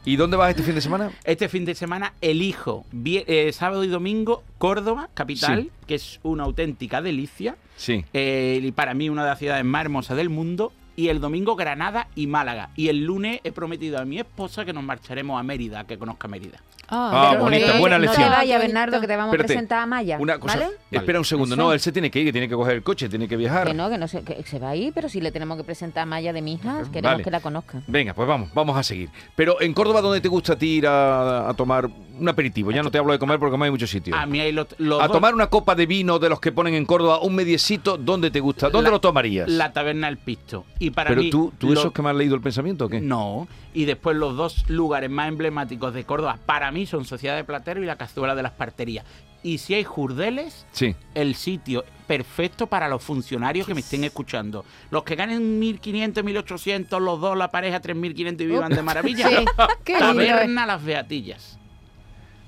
¿Y 0.05 0.15
dónde 0.17 0.35
vas 0.37 0.49
este 0.49 0.63
fin 0.63 0.75
de 0.75 0.81
semana? 0.81 1.11
Este 1.23 1.47
fin 1.49 1.63
de 1.65 1.75
semana 1.75 2.13
elijo 2.21 2.85
eh, 3.05 3.51
sábado 3.53 3.83
y 3.83 3.87
domingo 3.87 4.43
Córdoba, 4.57 5.09
capital, 5.13 5.63
Sí. 5.63 5.71
que 5.87 5.95
es 5.95 6.19
una 6.23 6.43
auténtica 6.43 7.01
delicia. 7.01 7.55
Sí. 7.75 8.03
eh, 8.13 8.59
y 8.63 8.71
para 8.71 8.93
mí 8.95 9.07
una 9.09 9.23
de 9.23 9.29
las 9.29 9.39
ciudades 9.39 9.63
más 9.63 9.81
hermosas 9.83 10.17
del 10.17 10.29
mundo. 10.29 10.71
Y 10.97 11.07
el 11.09 11.21
domingo 11.21 11.55
Granada 11.55 12.07
y 12.15 12.27
Málaga. 12.27 12.71
Y 12.75 12.89
el 12.89 13.05
lunes 13.05 13.39
he 13.43 13.51
prometido 13.53 13.99
a 13.99 14.03
mi 14.03 14.17
esposa 14.19 14.65
que 14.65 14.73
nos 14.73 14.83
marcharemos 14.83 15.39
a 15.39 15.43
Mérida, 15.43 15.85
que 15.85 15.97
conozca 15.97 16.27
Mérida. 16.27 16.57
Ah, 16.89 17.27
Pero 17.31 17.43
bonita, 17.43 17.73
no- 17.73 17.79
buena 17.81 17.97
no 17.97 18.05
lección. 18.05 18.23
te 18.23 18.29
vayas, 18.35 18.59
Qué 18.61 18.65
Bernardo, 18.67 19.01
que 19.01 19.07
te 19.07 19.15
vamos 19.17 19.33
Espérate, 19.33 19.53
a 19.53 19.55
presentar 19.55 19.79
a 19.79 19.85
Maya. 19.85 20.17
Una 20.19 20.39
cosa. 20.39 20.57
¿Vale? 20.57 20.71
Espera 20.89 21.19
un 21.19 21.25
segundo. 21.25 21.55
No, 21.57 21.73
él 21.73 21.79
se 21.81 21.91
tiene 21.91 22.09
que 22.09 22.19
ir, 22.19 22.25
que 22.27 22.31
tiene 22.31 22.47
que 22.47 22.55
coger 22.55 22.75
el 22.75 22.83
coche, 22.83 23.09
tiene 23.09 23.27
que 23.27 23.35
viajar. 23.35 23.67
Que 23.67 23.73
no, 23.73 23.89
que 23.89 23.97
no 23.97 24.07
se, 24.07 24.23
que 24.23 24.41
se 24.43 24.57
va 24.57 24.69
a 24.69 24.75
ir, 24.75 24.93
pero 24.93 25.07
si 25.09 25.19
le 25.21 25.31
tenemos 25.31 25.57
que 25.57 25.63
presentar 25.65 26.03
a 26.03 26.05
Maya 26.05 26.31
de 26.33 26.41
mi 26.41 26.53
hija, 26.53 26.83
queremos 26.91 27.11
Vale. 27.11 27.23
que 27.25 27.31
la 27.31 27.41
conozca. 27.41 27.81
Venga, 27.87 28.13
pues 28.13 28.27
vamos, 28.27 28.51
vamos 28.53 28.75
a 28.77 28.83
seguir. 28.83 29.09
Pero 29.35 29.61
en 29.61 29.73
Córdoba, 29.73 30.01
¿dónde 30.01 30.21
te 30.21 30.29
gusta 30.29 30.53
a 30.53 30.57
ti 30.57 30.77
ir 30.77 30.87
a, 30.87 31.49
a 31.49 31.53
tomar 31.55 31.89
un 32.19 32.29
aperitivo? 32.29 32.71
Ya 32.71 32.81
no 32.81 32.89
te 32.89 32.97
hablo 32.97 33.11
de 33.11 33.19
comer 33.19 33.37
porque 33.37 33.51
comer 33.51 33.65
hay 33.67 33.71
muchos 33.71 33.89
sitios. 33.89 34.17
A 34.17 34.25
mí 34.25 34.39
hay 34.39 34.53
los, 34.53 34.67
los 34.77 35.01
A 35.03 35.09
tomar 35.09 35.33
una 35.35 35.47
copa 35.47 35.75
de 35.75 35.85
vino 35.85 36.19
de 36.19 36.29
los 36.29 36.39
que 36.39 36.53
ponen 36.53 36.73
en 36.73 36.85
Córdoba, 36.85 37.19
un 37.19 37.35
mediecito, 37.35 37.97
¿dónde 37.97 38.31
te 38.31 38.39
gusta? 38.39 38.69
¿Dónde 38.69 38.89
La- 38.89 38.95
lo 38.95 39.01
tomarías? 39.01 39.49
la 39.49 39.73
taberna 39.73 40.07
El 40.07 40.17
Pisto. 40.17 40.63
Y 40.79 40.86
para 40.91 41.09
Pero 41.09 41.21
mí, 41.21 41.29
tú, 41.29 41.53
tú 41.57 41.67
lo- 41.73 41.79
esos 41.79 41.91
que 41.93 42.01
me 42.01 42.09
has 42.09 42.15
leído 42.15 42.35
el 42.35 42.41
pensamiento 42.41 42.85
o 42.85 42.89
qué? 42.89 42.99
No. 43.01 43.47
Y 43.73 43.85
después 43.85 44.15
los 44.17 44.35
dos 44.35 44.69
lugares 44.69 45.09
más 45.09 45.27
emblemáticos 45.27 45.93
de 45.93 46.03
Córdoba 46.03 46.37
para 46.45 46.71
mí 46.71 46.85
son 46.85 47.05
Sociedad 47.05 47.35
de 47.35 47.43
Platero 47.43 47.81
y 47.81 47.85
la 47.85 47.95
Cazuela 47.95 48.35
de 48.35 48.43
las 48.43 48.51
Parterías. 48.53 49.05
Y 49.43 49.59
si 49.59 49.75
hay 49.75 49.83
jurdeles, 49.83 50.65
Sí. 50.71 50.95
el 51.13 51.35
sitio 51.35 51.85
perfecto 52.07 52.67
para 52.67 52.89
los 52.89 53.03
funcionarios 53.03 53.67
que 53.67 53.73
me 53.75 53.81
estén 53.81 54.03
escuchando. 54.03 54.65
Los 54.89 55.03
que 55.03 55.15
ganen 55.15 55.59
1.500, 55.61 56.23
1.800, 56.23 56.99
los 56.99 57.21
dos, 57.21 57.37
la 57.37 57.51
pareja 57.51 57.79
3.500 57.81 58.41
y 58.41 58.45
vivan 58.47 58.71
de 58.73 58.81
maravilla. 58.81 59.29
Sí, 59.85 59.93
Taberna 59.99 60.65
Las 60.65 60.83
Beatillas. 60.83 61.59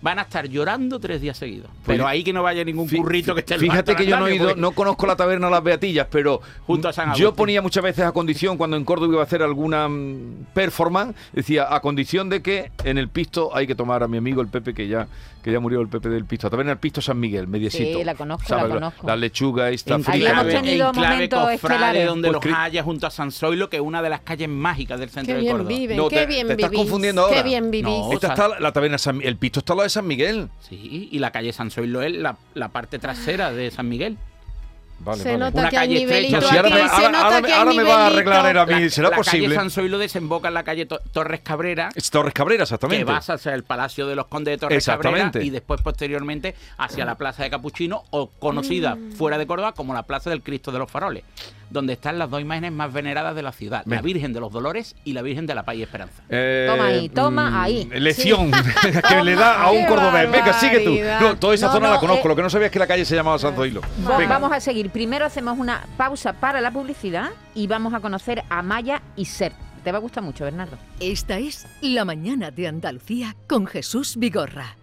Van 0.02 0.20
a 0.20 0.24
estar 0.24 0.48
llorando 0.48 1.00
tres 1.00 1.22
días 1.22 1.38
seguidos. 1.38 1.70
Pero 1.86 2.08
ahí 2.08 2.24
que 2.24 2.32
no 2.32 2.44
vaya 2.44 2.64
ningún 2.64 2.88
currito 2.88 3.34
que 3.34 3.42
esté 3.42 3.58
Fíjate 3.58 3.96
que 3.96 4.06
yo 4.06 4.18
no 4.18 4.28
he 4.28 4.36
ido, 4.36 4.56
no 4.56 4.72
conozco 4.72 5.06
la 5.06 5.16
taberna 5.16 5.50
Las 5.50 5.64
Beatillas, 5.64 6.08
pero 6.10 6.42
Junto 6.66 6.88
a 6.88 6.94
San 6.94 7.14
yo 7.16 7.34
ponía 7.34 7.62
muchas 7.62 7.84
veces 7.84 8.06
a 8.06 8.12
condición 8.12 8.58
cuando 8.58 8.78
en 8.78 8.86
Córdoba 8.86 9.14
iba 9.14 9.22
a 9.22 9.26
hacer 9.26 9.44
alguna 9.44 9.88
mm, 9.88 10.48
performance, 10.54 11.16
decía 11.34 11.74
a 11.74 11.82
condición 11.82 12.30
de 12.30 12.42
que 12.42 12.72
en 12.84 12.98
el 12.98 13.10
pisto 13.10 13.56
hay 13.56 13.68
que 13.68 13.76
tomar 13.76 14.04
a 14.04 14.08
mi 14.08 14.18
amigo 14.18 14.42
el 14.42 14.48
Pepe 14.48 14.74
que 14.74 14.88
ya 14.88 15.08
que 15.50 15.54
ya 15.54 15.60
murió 15.60 15.82
el 15.82 15.88
Pepe 15.90 16.10
del 16.10 16.26
pisto, 16.26 16.50
taberna 16.50 16.72
el 16.72 16.78
pisto 16.78 17.02
San 17.02 17.20
Miguel, 17.20 17.48
mediecito. 17.48 18.00
Sí, 18.00 18.04
la 18.06 18.16
conozco, 18.16 18.48
¿Sabes? 18.48 18.70
la 18.70 18.74
conozco. 18.76 19.08
La 19.08 19.16
lechuga 19.16 19.66
Ahí 19.66 19.78
frita. 19.78 19.96
hemos 19.96 20.06
clave, 20.16 20.52
tenido 20.54 20.94
momentos 20.94 21.40
Cofrade, 21.40 21.56
estelares. 21.56 22.06
donde 22.08 22.32
Pues 22.32 22.46
los 22.46 22.56
haya 22.56 22.84
junto 22.84 23.08
a 23.08 23.10
San 23.12 23.32
Zoilo, 23.32 23.70
que 23.70 23.78
es 23.78 23.82
una 23.82 24.02
de 24.02 24.10
las 24.10 24.22
calles 24.22 24.50
mágicas 24.50 25.00
del 25.00 25.10
centro 25.10 25.34
Qué 25.34 25.36
de 25.36 25.42
bien 25.42 25.52
Córdoba. 25.58 25.70
viven, 25.78 25.98
No, 25.98 26.08
qué 26.10 26.16
te- 26.18 26.26
bien 26.28 26.48
te 26.48 26.54
estás 26.54 26.72
confundiendo 26.72 27.22
ahora. 27.24 27.36
Qué 27.36 27.44
bien 27.44 27.72
vivís. 27.72 27.84
No. 27.90 28.12
Esta 28.14 28.34
o 28.34 28.36
sea- 28.36 28.46
está 28.48 28.60
la 28.60 28.72
taberna 28.72 28.98
San, 28.98 29.22
el 29.22 29.36
pisto 29.38 29.60
está 29.60 29.74
al 29.74 29.78
lado 29.78 29.84
de 29.86 29.90
San 29.90 30.08
Miguel. 30.08 30.50
Sí, 30.60 31.10
y 31.12 31.20
la 31.20 31.32
calle 31.32 31.52
San 31.54 31.72
Zoilo 31.72 32.02
es 32.02 32.14
la, 32.14 32.38
la 32.54 32.70
parte 32.70 33.00
trasera 33.00 33.52
de 33.52 33.72
San 33.72 33.90
Miguel. 33.90 34.18
Vale, 35.02 35.24
Se 35.24 35.30
vale. 35.30 35.38
nota 35.40 35.60
Una 35.62 35.70
que 35.70 35.78
hay 35.78 35.88
calle 35.88 36.02
estrecha. 36.04 36.16
nivelito 36.20 36.42
No, 36.42 36.48
si 36.50 36.56
ahora 36.58 36.68
aquí, 36.70 36.74
me- 36.84 36.90
se 36.90 36.96
ahora- 36.96 37.10
nota 37.12 37.24
ahora 37.26 37.42
me- 37.42 37.48
que 37.48 37.54
ahora 37.54 37.74
me 37.74 37.84
va 37.84 37.96
a 38.04 38.08
arreglar 38.08 38.58
a 38.58 38.66
mí, 38.66 38.82
La, 38.84 38.90
¿será 38.90 39.10
la 39.10 39.16
posible? 39.16 39.46
calle 39.48 39.56
Sanzoilo 39.56 39.98
desemboca 39.98 40.48
en 40.50 40.54
la 40.54 40.64
calle 40.64 40.86
To- 40.86 41.00
Torres 41.12 41.40
Cabrera, 41.42 41.90
Es 41.96 42.10
Torres 42.12 42.34
Cabrera, 42.34 42.64
exactamente. 42.64 43.06
que 43.06 43.12
vas 43.12 43.30
hacia 43.30 43.54
el 43.54 43.64
Palacio 43.64 44.08
de 44.08 44.16
los 44.16 44.28
Condes 44.28 44.54
de 44.54 44.58
Torres 44.58 44.86
Cabrera 44.86 45.32
y 45.42 45.50
después 45.50 45.82
posteriormente 45.82 46.54
hacia 46.78 47.06
la 47.06 47.16
Plaza 47.16 47.44
de 47.44 47.50
Capuchino 47.50 48.04
o 48.10 48.28
conocida 48.30 48.96
Mm. 48.96 49.14
fuera 49.14 49.38
de 49.38 49.48
Córdoba 49.48 49.72
como 49.74 49.94
la 49.94 50.04
Plaza 50.04 50.30
del 50.30 50.42
Cristo 50.44 50.72
de 50.72 50.80
los 50.80 50.92
Faroles, 50.92 51.24
donde 51.70 51.94
están 51.94 52.18
las 52.18 52.30
dos 52.30 52.42
imágenes 52.42 52.72
más 52.72 52.92
veneradas 52.92 53.36
de 53.36 53.44
la 53.44 53.52
ciudad, 53.52 53.84
la. 53.86 54.02
Virgen 54.02 54.34
de 54.34 54.40
los 54.40 54.52
Dolores 54.52 54.96
y 55.06 55.14
la 55.14 55.22
Virgen 55.22 55.46
de 55.46 55.54
la 55.56 55.64
Paz 55.64 55.76
y 55.76 55.84
Esperanza. 55.84 56.24
Eh, 56.30 56.68
Toma 56.70 56.86
ahí, 56.88 57.10
toma 57.10 57.50
mm, 57.52 57.56
ahí. 57.62 57.90
Lección 57.94 58.52
que 59.10 59.24
le 59.24 59.36
da 59.36 59.62
a 59.62 59.72
un 59.72 59.86
cordobés. 59.86 60.32
Venga, 60.32 60.54
sigue 60.54 60.80
tú. 60.80 60.96
No, 61.26 61.36
toda 61.38 61.54
esa 61.56 61.68
No, 61.68 61.74
zona 61.74 61.88
no, 61.90 61.94
la 61.96 62.00
conozco. 62.00 62.26
eh, 62.28 62.30
Lo 62.30 62.36
que 62.36 62.42
no 62.42 62.50
sabía 62.50 62.68
es 62.68 62.72
que 62.74 62.80
la 62.80 62.88
calle 62.88 63.06
se 63.06 63.16
llamaba 63.16 63.38
Sanzoilo. 63.38 63.82
Va- 64.08 64.18
Venga. 64.18 64.34
Vamos 64.40 64.52
a 64.52 64.60
seguir. 64.60 64.90
Primero 64.90 65.26
hacemos 65.26 65.58
una 65.60 65.86
pausa 65.98 66.34
para 66.34 66.60
la 66.62 66.72
publicidad 66.72 67.30
y 67.56 67.68
vamos 67.68 67.94
a 67.94 68.00
conocer 68.00 68.44
a 68.50 68.62
Maya 68.64 69.02
y 69.16 69.26
Ser. 69.26 69.52
Te 69.84 69.92
va 69.92 69.98
a 70.00 70.02
gustar 70.02 70.24
mucho, 70.24 70.44
Bernardo. 70.44 70.78
Esta 71.00 71.38
es 71.38 71.66
La 71.82 72.04
Mañana 72.04 72.52
de 72.52 72.68
Andalucía 72.68 73.36
con 73.48 73.66
Jesús 73.68 74.16
Vigorra. 74.18 74.76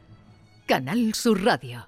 Canal 0.66 1.12
Sur 1.14 1.44
Radio. 1.44 1.86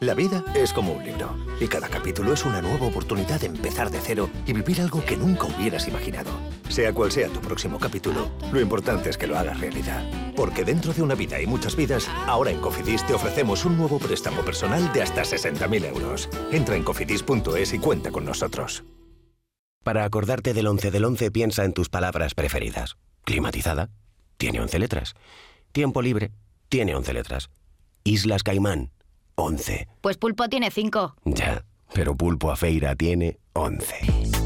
La 0.00 0.12
vida 0.12 0.44
es 0.54 0.74
como 0.74 0.92
un 0.92 1.04
libro 1.04 1.34
y 1.58 1.68
cada 1.68 1.88
capítulo 1.88 2.34
es 2.34 2.44
una 2.44 2.60
nueva 2.60 2.86
oportunidad 2.86 3.40
de 3.40 3.46
empezar 3.46 3.90
de 3.90 3.98
cero 3.98 4.28
y 4.46 4.52
vivir 4.52 4.82
algo 4.82 5.02
que 5.02 5.16
nunca 5.16 5.46
hubieras 5.46 5.88
imaginado. 5.88 6.30
Sea 6.68 6.92
cual 6.92 7.10
sea 7.10 7.28
tu 7.28 7.40
próximo 7.40 7.78
capítulo, 7.78 8.30
lo 8.52 8.60
importante 8.60 9.08
es 9.08 9.16
que 9.16 9.26
lo 9.26 9.38
hagas 9.38 9.58
realidad. 9.58 10.04
Porque 10.36 10.64
dentro 10.64 10.92
de 10.92 11.00
una 11.00 11.14
vida 11.14 11.40
y 11.40 11.46
muchas 11.46 11.76
vidas, 11.76 12.10
ahora 12.26 12.50
en 12.50 12.60
Cofidis 12.60 13.06
te 13.06 13.14
ofrecemos 13.14 13.64
un 13.64 13.78
nuevo 13.78 13.98
préstamo 13.98 14.42
personal 14.42 14.92
de 14.92 15.00
hasta 15.00 15.22
60.000 15.22 15.86
euros. 15.86 16.28
Entra 16.52 16.76
en 16.76 16.82
cofidis.es 16.82 17.72
y 17.72 17.78
cuenta 17.78 18.10
con 18.10 18.26
nosotros. 18.26 18.84
Para 19.82 20.04
acordarte 20.04 20.52
del 20.52 20.66
11 20.66 20.90
del 20.90 21.04
11 21.06 21.30
piensa 21.30 21.64
en 21.64 21.72
tus 21.72 21.88
palabras 21.88 22.34
preferidas. 22.34 22.98
Climatizada, 23.24 23.88
tiene 24.36 24.60
11 24.60 24.78
letras. 24.78 25.14
Tiempo 25.72 26.02
libre, 26.02 26.32
tiene 26.68 26.94
11 26.94 27.14
letras. 27.14 27.48
Islas 28.04 28.42
Caimán, 28.42 28.90
11. 29.36 29.88
Pues 30.00 30.16
Pulpo 30.16 30.48
tiene 30.48 30.70
cinco. 30.70 31.14
Ya, 31.24 31.64
pero 31.92 32.16
Pulpo 32.16 32.50
a 32.50 32.56
Feira 32.56 32.96
tiene 32.96 33.38
11. 33.52 33.94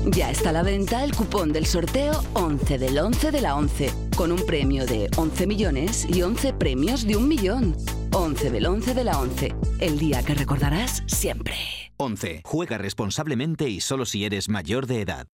Ya 0.06 0.30
está 0.30 0.50
a 0.50 0.52
la 0.52 0.62
venta 0.62 1.04
el 1.04 1.14
cupón 1.14 1.52
del 1.52 1.66
sorteo 1.66 2.23
11 2.35 2.78
del 2.78 2.99
11 2.99 3.30
de 3.30 3.40
la 3.40 3.56
11, 3.56 3.92
con 4.16 4.32
un 4.32 4.44
premio 4.44 4.87
de 4.87 5.09
11 5.16 5.47
millones 5.47 6.06
y 6.09 6.23
11 6.23 6.52
premios 6.54 7.06
de 7.06 7.16
un 7.16 7.28
millón. 7.28 7.76
11 8.12 8.50
del 8.50 8.66
11 8.66 8.94
de 8.94 9.04
la 9.04 9.20
11, 9.20 9.54
el 9.78 9.99
día 9.99 10.23
que 10.25 10.35
recordarás 10.35 11.02
siempre. 11.06 11.54
11. 11.97 12.42
Juega 12.44 12.78
responsablemente 12.78 13.68
y 13.68 13.80
solo 13.80 14.06
si 14.06 14.25
eres 14.25 14.49
mayor 14.49 14.87
de 14.87 15.02
edad. 15.02 15.26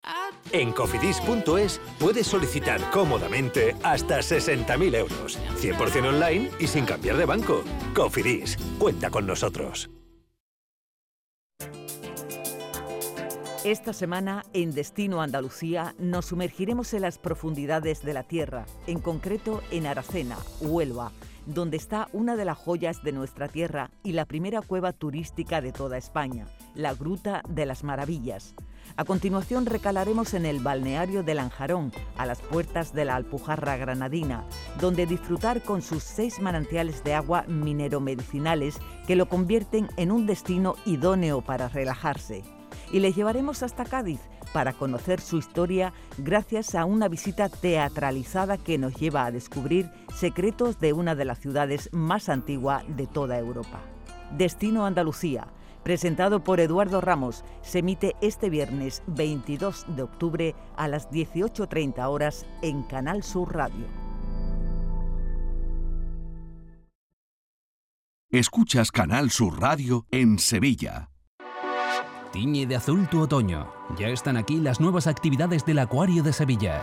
En 0.53 0.73
cofidis.es 0.73 1.81
puedes 1.99 2.27
solicitar 2.27 2.81
cómodamente 2.91 3.77
hasta 3.83 4.19
60.000 4.19 4.95
euros. 4.97 5.39
100% 5.61 6.09
online 6.09 6.51
y 6.59 6.67
sin 6.67 6.85
cambiar 6.85 7.17
de 7.17 7.25
banco. 7.25 7.63
Cofidis, 7.95 8.57
cuenta 8.79 9.11
con 9.11 9.27
nosotros. 9.27 9.91
Esta 13.67 13.93
semana, 13.93 14.45
en 14.53 14.73
Destino 14.75 15.21
Andalucía, 15.21 15.97
nos 15.99 16.27
sumergiremos 16.27 16.95
en 16.95 17.03
las 17.03 17.19
profundidades 17.19 18.05
de 18.05 18.15
la 18.15 18.23
tierra, 18.23 18.65
en 18.87 19.01
concreto 19.01 19.61
en 19.73 19.87
Aracena, 19.87 20.37
Huelva, 20.61 21.11
donde 21.47 21.77
está 21.77 22.09
una 22.13 22.37
de 22.37 22.45
las 22.45 22.59
joyas 22.59 23.03
de 23.03 23.11
nuestra 23.11 23.49
tierra 23.49 23.91
y 24.05 24.13
la 24.13 24.25
primera 24.25 24.63
cueva 24.63 24.93
turística 24.93 25.61
de 25.61 25.73
toda 25.73 25.99
España, 25.99 26.47
la 26.77 26.95
Gruta 26.95 27.43
de 27.49 27.67
las 27.67 27.83
Maravillas. 27.83 28.55
A 28.99 29.05
continuación 29.05 29.67
recalaremos 29.67 30.33
en 30.33 30.47
el 30.47 30.61
balneario 30.61 31.23
de 31.23 31.35
Lanjarón, 31.35 31.93
a 32.17 32.25
las 32.25 32.41
puertas 32.41 32.95
de 32.95 33.05
la 33.05 33.17
Alpujarra 33.17 33.77
Granadina, 33.77 34.47
donde 34.81 35.05
disfrutar 35.05 35.63
con 35.63 35.83
sus 35.83 36.03
seis 36.03 36.41
manantiales 36.41 37.05
de 37.05 37.13
agua 37.13 37.45
minero-medicinales 37.47 38.79
que 39.07 39.15
lo 39.15 39.29
convierten 39.29 39.89
en 39.99 40.11
un 40.11 40.25
destino 40.25 40.77
idóneo 40.87 41.43
para 41.43 41.69
relajarse 41.69 42.43
y 42.91 43.01
les 43.01 43.15
llevaremos 43.15 43.63
hasta 43.63 43.85
Cádiz 43.85 44.21
para 44.55 44.73
conocer 44.73 45.21
su 45.21 45.37
historia 45.37 45.93
gracias 46.17 46.75
a 46.75 46.87
una 46.87 47.09
visita 47.09 47.51
teatralizada 47.51 48.57
que 48.57 48.79
nos 48.79 48.95
lleva 48.95 49.27
a 49.27 49.31
descubrir 49.31 49.91
secretos 50.15 50.81
de 50.81 50.95
una 50.95 51.15
de 51.15 51.27
las 51.27 51.39
ciudades 51.39 51.91
más 51.93 52.31
antiguas 52.31 52.85
de 52.97 53.07
toda 53.07 53.39
Europa. 53.39 53.83
Destino 54.37 54.87
Andalucía, 54.87 55.49
presentado 55.87 56.43
por 56.43 56.59
Eduardo 56.59 57.01
Ramos, 57.01 57.45
se 57.63 57.79
emite 57.79 58.17
este 58.21 58.51
viernes 58.51 59.05
22 59.07 59.87
de 59.95 60.03
octubre 60.03 60.55
a 60.77 60.89
las 60.89 61.09
18.30 61.11 62.09
horas 62.09 62.45
en 62.61 62.83
Canal 62.83 63.23
Sur 63.23 63.55
Radio. 63.55 63.87
Escuchas 68.33 68.91
Canal 68.91 69.31
Sur 69.31 69.61
Radio 69.61 70.07
en 70.11 70.41
Sevilla. 70.41 71.13
Tiñe 72.33 72.67
de 72.67 72.75
azul 72.75 73.09
tu 73.09 73.21
otoño. 73.21 73.73
Ya 73.97 74.09
están 74.09 74.37
aquí 74.37 74.57
las 74.57 74.81
nuevas 74.81 75.07
actividades 75.07 75.65
del 75.65 75.79
Acuario 75.79 76.25
de 76.25 76.33
Sevilla. 76.33 76.83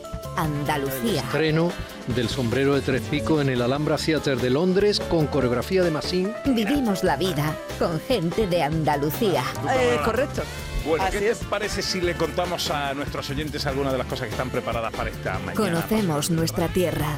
Andalucía. 0.35 1.21
Estreno 1.21 1.71
del 2.15 2.29
sombrero 2.29 2.75
de 2.75 2.81
tres 2.81 3.01
picos 3.01 3.41
en 3.41 3.49
el 3.49 3.61
Alhambra 3.61 3.97
Theatre 3.97 4.35
de 4.35 4.49
Londres 4.49 4.99
con 4.99 5.27
coreografía 5.27 5.83
de 5.83 5.91
Massín. 5.91 6.33
Vivimos 6.45 7.03
la 7.03 7.17
vida 7.17 7.55
con 7.79 7.99
gente 8.01 8.47
de 8.47 8.63
Andalucía. 8.63 9.43
correcto. 10.03 10.43
Bueno, 10.85 11.05
¿qué 11.11 11.19
te 11.19 11.35
parece 11.45 11.81
si 11.81 12.01
le 12.01 12.15
contamos 12.15 12.71
a 12.71 12.93
nuestros 12.93 13.29
oyentes 13.29 13.65
algunas 13.67 13.91
de 13.91 13.99
las 13.99 14.07
cosas 14.07 14.25
que 14.25 14.31
están 14.31 14.49
preparadas 14.49 14.91
para 14.91 15.09
esta 15.09 15.33
mañana? 15.33 15.53
Conocemos 15.53 16.31
nuestra 16.31 16.67
tierra 16.69 17.17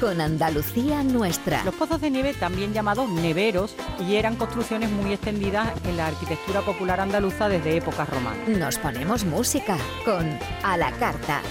con 0.00 0.20
Andalucía 0.20 1.02
nuestra. 1.02 1.64
Los 1.64 1.74
pozos 1.74 2.00
de 2.00 2.10
nieve, 2.10 2.34
también 2.34 2.72
llamados 2.72 3.08
neveros, 3.08 3.74
y 4.06 4.16
eran 4.16 4.36
construcciones 4.36 4.90
muy 4.90 5.12
extendidas 5.12 5.72
en 5.84 5.96
la 5.96 6.08
arquitectura 6.08 6.62
popular 6.62 7.00
andaluza 7.00 7.48
desde 7.48 7.76
épocas 7.76 8.08
romanas. 8.08 8.48
Nos 8.48 8.78
ponemos 8.78 9.24
música 9.24 9.76
con 10.04 10.38
A 10.62 10.76
la 10.76 10.90
Carta. 10.92 11.42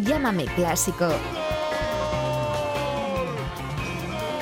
Llámame 0.00 0.46
clásico. 0.46 1.08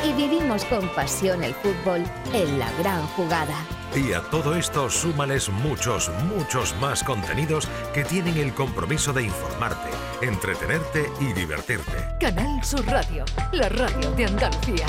Y 0.04 0.12
vivimos 0.14 0.64
con 0.64 0.88
pasión 0.94 1.44
el 1.44 1.54
fútbol 1.54 2.02
en 2.32 2.58
la 2.58 2.70
gran 2.78 3.06
jugada. 3.08 3.54
Y 3.94 4.14
a 4.14 4.22
todo 4.22 4.56
esto 4.56 4.88
súmales 4.88 5.50
muchos, 5.50 6.10
muchos 6.34 6.74
más 6.80 7.04
contenidos 7.04 7.68
que 7.92 8.02
tienen 8.04 8.38
el 8.38 8.54
compromiso 8.54 9.12
de 9.12 9.24
informarte, 9.24 9.90
entretenerte 10.22 11.10
y 11.20 11.34
divertirte. 11.34 12.08
Canal 12.18 12.64
Sur 12.64 12.86
Radio, 12.86 13.24
la 13.52 13.68
radio 13.68 14.10
de 14.12 14.24
Andalucía. 14.24 14.86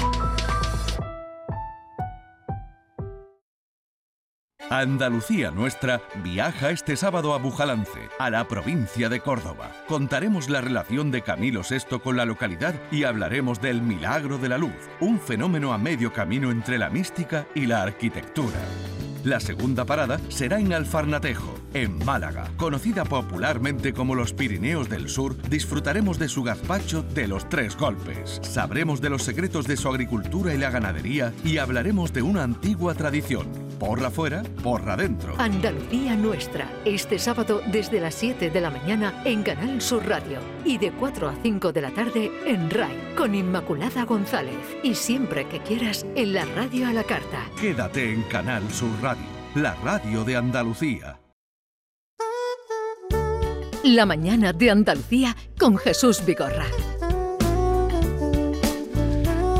Andalucía 4.73 5.51
Nuestra 5.51 6.01
viaja 6.23 6.71
este 6.71 6.95
sábado 6.97 7.35
a 7.35 7.37
Bujalance, 7.37 8.09
a 8.17 8.31
la 8.31 8.47
provincia 8.47 9.07
de 9.07 9.19
Córdoba. 9.19 9.71
Contaremos 9.87 10.49
la 10.49 10.61
relación 10.61 11.11
de 11.11 11.21
Camilo 11.21 11.61
VI 11.61 11.99
con 11.99 12.17
la 12.17 12.25
localidad 12.25 12.73
y 12.91 13.03
hablaremos 13.03 13.61
del 13.61 13.83
milagro 13.83 14.39
de 14.39 14.49
la 14.49 14.57
luz, 14.57 14.73
un 14.99 15.19
fenómeno 15.19 15.73
a 15.73 15.77
medio 15.77 16.11
camino 16.11 16.49
entre 16.49 16.79
la 16.79 16.89
mística 16.89 17.45
y 17.53 17.67
la 17.67 17.83
arquitectura. 17.83 18.57
La 19.23 19.39
segunda 19.39 19.85
parada 19.85 20.19
será 20.29 20.59
en 20.59 20.73
Alfarnatejo, 20.73 21.53
en 21.73 22.03
Málaga. 22.03 22.49
Conocida 22.57 23.05
popularmente 23.05 23.93
como 23.93 24.15
los 24.15 24.33
Pirineos 24.33 24.89
del 24.89 25.07
Sur, 25.07 25.37
disfrutaremos 25.49 26.17
de 26.17 26.27
su 26.27 26.43
gazpacho 26.43 27.03
de 27.03 27.27
los 27.27 27.47
tres 27.47 27.77
golpes. 27.77 28.41
Sabremos 28.41 28.99
de 29.01 29.11
los 29.11 29.21
secretos 29.21 29.65
de 29.65 29.77
su 29.77 29.87
agricultura 29.87 30.53
y 30.53 30.57
la 30.57 30.71
ganadería 30.71 31.31
y 31.45 31.59
hablaremos 31.59 32.11
de 32.11 32.23
una 32.23 32.43
antigua 32.43 32.95
tradición. 32.95 33.47
Porra 33.85 34.09
fuera, 34.09 34.43
porra 34.63 34.95
dentro. 34.95 35.35
Andalucía 35.37 36.15
Nuestra, 36.15 36.69
este 36.85 37.19
sábado 37.19 37.61
desde 37.67 37.99
las 37.99 38.15
7 38.15 38.49
de 38.49 38.61
la 38.61 38.69
mañana 38.69 39.21
en 39.25 39.43
Canal 39.43 39.81
Sur 39.81 40.07
Radio 40.07 40.39
y 40.63 40.77
de 40.77 40.93
4 40.93 41.27
a 41.27 41.35
5 41.43 41.73
de 41.73 41.81
la 41.81 41.91
tarde 41.91 42.31
en 42.45 42.69
RAI 42.69 43.13
con 43.17 43.35
Inmaculada 43.35 44.05
González 44.05 44.55
y 44.83 44.95
siempre 44.95 45.49
que 45.49 45.59
quieras 45.59 46.05
en 46.15 46.31
la 46.31 46.45
radio 46.45 46.87
a 46.87 46.93
la 46.93 47.03
carta. 47.03 47.45
Quédate 47.59 48.13
en 48.13 48.21
Canal 48.23 48.71
Sur 48.71 48.89
Radio, 49.01 49.25
la 49.53 49.75
radio 49.83 50.23
de 50.23 50.37
Andalucía. 50.37 51.19
La 53.83 54.05
mañana 54.05 54.53
de 54.53 54.71
Andalucía 54.71 55.35
con 55.59 55.75
Jesús 55.75 56.25
Vigorra. 56.25 56.67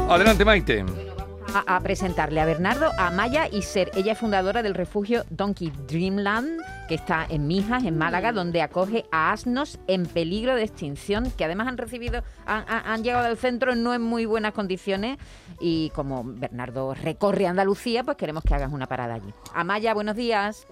Adelante, 0.07 0.45
Maite. 0.45 1.12
A, 1.55 1.75
a 1.75 1.79
presentarle 1.81 2.41
a 2.41 2.45
Bernardo, 2.45 2.89
a 2.97 3.11
Maya 3.11 3.47
y 3.51 3.61
Ser. 3.61 3.91
Ella 3.95 4.13
es 4.13 4.17
fundadora 4.17 4.63
del 4.63 4.73
refugio 4.73 5.23
Donkey 5.29 5.71
Dreamland, 5.87 6.59
que 6.87 6.95
está 6.95 7.27
en 7.29 7.45
Mijas, 7.47 7.83
en 7.83 7.95
Málaga, 7.95 8.31
donde 8.31 8.63
acoge 8.63 9.05
a 9.11 9.31
asnos 9.31 9.77
en 9.87 10.07
peligro 10.07 10.55
de 10.55 10.63
extinción, 10.63 11.29
que 11.37 11.45
además 11.45 11.67
han 11.67 11.77
recibido, 11.77 12.23
han, 12.47 12.65
han- 12.67 12.85
han 12.87 13.03
llegado 13.03 13.27
al 13.27 13.37
centro 13.37 13.75
no 13.75 13.93
en 13.93 14.01
muy 14.01 14.25
buenas 14.25 14.53
condiciones. 14.53 15.19
Y 15.59 15.91
como 15.91 16.23
Bernardo 16.25 16.95
recorre 16.95 17.45
Andalucía, 17.45 18.03
pues 18.03 18.17
queremos 18.17 18.43
que 18.43 18.55
hagas 18.55 18.71
una 18.73 18.87
parada 18.87 19.13
allí. 19.13 19.31
Amaya, 19.53 19.93
buenos 19.93 20.15
días. 20.15 20.65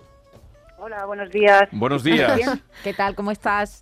Hola, 0.80 1.06
buenos 1.06 1.30
días. 1.30 1.70
Buenos 1.72 2.04
días. 2.04 2.42
¿Qué 2.84 2.94
tal? 2.96 3.14
¿Cómo 3.14 3.30
estás? 3.30 3.82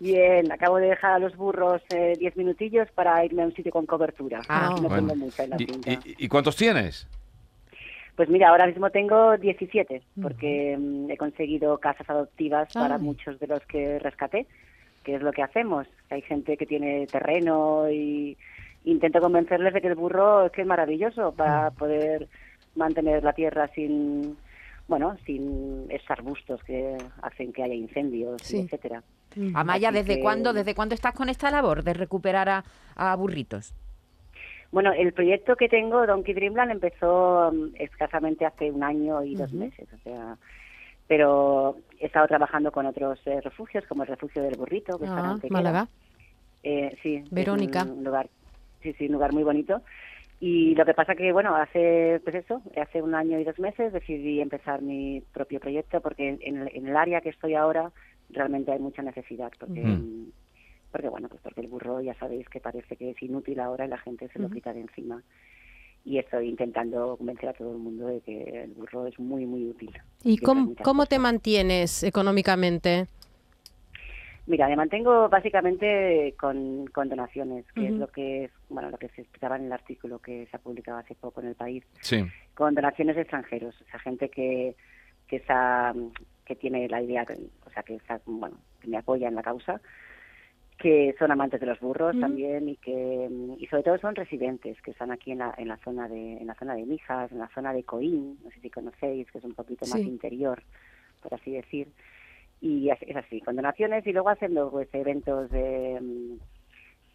Bien, 0.00 0.50
acabo 0.50 0.76
de 0.78 0.88
dejar 0.88 1.12
a 1.12 1.18
los 1.18 1.36
burros 1.36 1.80
eh, 1.90 2.16
diez 2.18 2.36
minutillos 2.36 2.88
para 2.94 3.24
irme 3.24 3.42
a 3.42 3.46
un 3.46 3.54
sitio 3.54 3.70
con 3.72 3.86
cobertura. 3.86 4.40
Ah, 4.48 4.70
no 4.80 4.88
Bueno. 4.88 5.08
tengo 5.08 5.16
mucha 5.26 5.44
en 5.44 5.50
la 5.50 5.56
¿Y, 5.58 5.64
finca. 5.66 5.90
y- 5.92 5.98
y 6.24 6.28
cuántos 6.28 6.56
tienes? 6.56 7.06
Pues 8.16 8.28
mira, 8.28 8.48
ahora 8.50 8.66
mismo 8.66 8.90
tengo 8.90 9.36
17, 9.36 10.02
porque 10.22 10.76
mm, 10.78 11.10
he 11.10 11.16
conseguido 11.16 11.78
casas 11.78 12.08
adoptivas 12.08 12.72
para 12.72 12.96
Ay. 12.96 13.00
muchos 13.02 13.38
de 13.40 13.46
los 13.48 13.60
que 13.66 13.98
rescaté, 13.98 14.46
que 15.04 15.16
es 15.16 15.22
lo 15.22 15.32
que 15.32 15.42
hacemos. 15.42 15.86
Hay 16.10 16.22
gente 16.22 16.56
que 16.56 16.66
tiene 16.66 17.06
terreno 17.08 17.90
y 17.90 18.36
intento 18.84 19.20
convencerles 19.20 19.74
de 19.74 19.80
que 19.80 19.88
el 19.88 19.94
burro 19.96 20.46
es 20.46 20.52
que 20.52 20.60
es 20.62 20.66
maravilloso 20.66 21.32
para 21.34 21.70
poder 21.72 22.28
mantener 22.76 23.24
la 23.24 23.32
tierra 23.32 23.68
sin, 23.74 24.36
bueno, 24.86 25.16
sin 25.24 25.86
esos 25.88 26.10
arbustos 26.10 26.62
que 26.64 26.96
hacen 27.22 27.52
que 27.52 27.62
haya 27.64 27.74
incendios, 27.74 28.42
Sí. 28.42 28.58
etcétera. 28.60 29.02
Amaya, 29.54 29.90
¿desde 29.92 30.16
que- 30.16 30.20
cuándo, 30.22 30.52
¿desde 30.52 30.74
cuándo 30.74 30.94
estás 30.94 31.14
con 31.14 31.28
esta 31.28 31.50
labor 31.50 31.82
de 31.82 31.94
recuperar 31.94 32.48
a, 32.48 32.64
a 32.96 33.14
burritos? 33.16 33.74
Bueno, 34.72 34.92
el 34.92 35.12
proyecto 35.12 35.54
que 35.56 35.68
tengo, 35.68 36.06
Donkey 36.06 36.34
Dreamland, 36.34 36.72
empezó 36.72 37.52
mm, 37.52 37.74
escasamente 37.78 38.44
hace 38.44 38.70
un 38.70 38.82
año 38.82 39.22
y 39.22 39.34
dos 39.36 39.52
meses, 39.52 39.86
o 39.92 39.98
sea, 39.98 40.36
pero 41.06 41.76
he 42.00 42.06
estado 42.06 42.26
trabajando 42.26 42.72
con 42.72 42.86
otros 42.86 43.20
eh, 43.26 43.40
refugios, 43.40 43.84
como 43.86 44.02
el 44.02 44.08
refugio 44.08 44.42
del 44.42 44.56
burrito, 44.56 44.98
que 44.98 45.04
está 45.04 45.20
en 45.20 45.26
Ah. 45.26 45.38
Málaga. 45.50 45.88
Eh, 46.62 46.96
sí, 47.02 47.16
es 47.16 47.30
Verónica. 47.30 47.84
un 47.84 48.02
lugar, 48.02 48.28
sí, 48.82 48.94
sí, 48.94 49.06
un 49.06 49.12
lugar 49.12 49.32
muy 49.32 49.42
bonito. 49.44 49.82
Y 50.40 50.74
lo 50.74 50.84
que 50.84 50.94
pasa 50.94 51.14
que, 51.14 51.30
bueno, 51.32 51.54
hace, 51.54 52.20
pues 52.24 52.34
eso, 52.36 52.60
hace 52.80 53.00
un 53.00 53.14
año 53.14 53.38
y 53.38 53.44
dos 53.44 53.58
meses 53.58 53.92
decidí 53.92 54.40
empezar 54.40 54.82
mi 54.82 55.22
propio 55.32 55.60
proyecto 55.60 56.00
porque 56.00 56.36
en 56.40 56.56
el, 56.62 56.70
en 56.74 56.88
el 56.88 56.96
área 56.96 57.20
que 57.20 57.28
estoy 57.28 57.54
ahora 57.54 57.92
realmente 58.30 58.72
hay 58.72 58.78
mucha 58.78 59.02
necesidad, 59.02 59.52
porque, 59.58 59.98
porque 60.90 61.08
bueno, 61.08 61.28
pues 61.28 61.40
porque 61.42 61.60
el 61.60 61.68
burro 61.68 62.00
ya 62.00 62.14
sabéis 62.14 62.48
que 62.48 62.60
parece 62.60 62.96
que 62.96 63.10
es 63.10 63.22
inútil 63.22 63.60
ahora 63.60 63.84
y 63.86 63.88
la 63.88 63.98
gente 63.98 64.28
se 64.28 64.38
lo 64.38 64.50
quita 64.50 64.72
de 64.72 64.80
encima. 64.80 65.22
Y 66.06 66.18
estoy 66.18 66.48
intentando 66.50 67.16
convencer 67.16 67.48
a 67.48 67.54
todo 67.54 67.72
el 67.72 67.78
mundo 67.78 68.08
de 68.08 68.20
que 68.20 68.64
el 68.64 68.72
burro 68.72 69.06
es 69.06 69.18
muy, 69.18 69.46
muy 69.46 69.66
útil. 69.68 69.90
¿Y 70.22 70.36
cómo, 70.38 70.74
cómo 70.82 71.06
te 71.06 71.18
mantienes 71.18 72.02
económicamente? 72.02 73.06
Mira, 74.46 74.68
me 74.68 74.76
mantengo 74.76 75.30
básicamente 75.30 76.34
con, 76.38 76.86
con 76.88 77.08
donaciones, 77.08 77.64
que 77.72 77.86
es 77.86 77.92
lo 77.92 78.08
que 78.08 78.44
es, 78.44 78.50
bueno, 78.68 78.90
lo 78.90 78.98
que 78.98 79.08
se 79.08 79.22
explicaba 79.22 79.56
en 79.56 79.64
el 79.64 79.72
artículo 79.72 80.18
que 80.18 80.46
se 80.50 80.56
ha 80.56 80.60
publicado 80.60 80.98
hace 80.98 81.14
poco 81.14 81.40
en 81.40 81.46
el 81.48 81.54
país, 81.54 81.82
Sí. 82.02 82.22
con 82.54 82.74
donaciones 82.74 83.16
de 83.16 83.22
extranjeros, 83.22 83.74
o 83.80 83.84
sea, 83.90 83.98
gente 84.00 84.28
que 84.28 84.76
que 85.26 85.36
está, 85.36 85.94
que 86.44 86.56
tiene 86.56 86.88
la 86.88 87.00
idea, 87.02 87.26
o 87.66 87.70
sea, 87.70 87.82
que 87.82 87.94
está, 87.96 88.20
bueno, 88.26 88.58
que 88.80 88.88
me 88.88 88.98
apoya 88.98 89.28
en 89.28 89.34
la 89.34 89.42
causa, 89.42 89.80
que 90.78 91.14
son 91.18 91.30
amantes 91.30 91.60
de 91.60 91.66
los 91.66 91.78
burros 91.80 92.12
Ujú. 92.14 92.20
también 92.20 92.68
y 92.68 92.76
que 92.76 93.28
y 93.58 93.66
sobre 93.68 93.82
todo 93.84 93.98
son 93.98 94.14
residentes 94.16 94.80
que 94.82 94.90
están 94.90 95.10
aquí 95.12 95.30
en 95.32 95.38
la, 95.38 95.54
en 95.56 95.68
la 95.68 95.76
zona 95.78 96.08
de 96.08 96.38
en 96.38 96.46
la 96.46 96.54
zona 96.56 96.74
de 96.74 96.84
Mijas, 96.84 97.30
en 97.32 97.38
la 97.38 97.48
zona 97.48 97.72
de 97.72 97.84
Coín, 97.84 98.38
no 98.42 98.50
sé 98.50 98.60
si 98.60 98.70
conocéis, 98.70 99.30
que 99.30 99.38
es 99.38 99.44
un 99.44 99.54
poquito 99.54 99.86
más 99.86 100.00
Sí. 100.02 100.08
interior, 100.08 100.62
por 101.22 101.32
así 101.34 101.52
decir 101.52 101.88
y 102.60 102.88
es 102.90 103.16
así, 103.16 103.40
con 103.40 103.56
donaciones 103.56 104.06
y 104.06 104.12
luego 104.12 104.30
haciendo 104.30 104.70
pues 104.70 104.88
eventos 104.94 105.50
de 105.50 105.98
mm, 106.00 106.36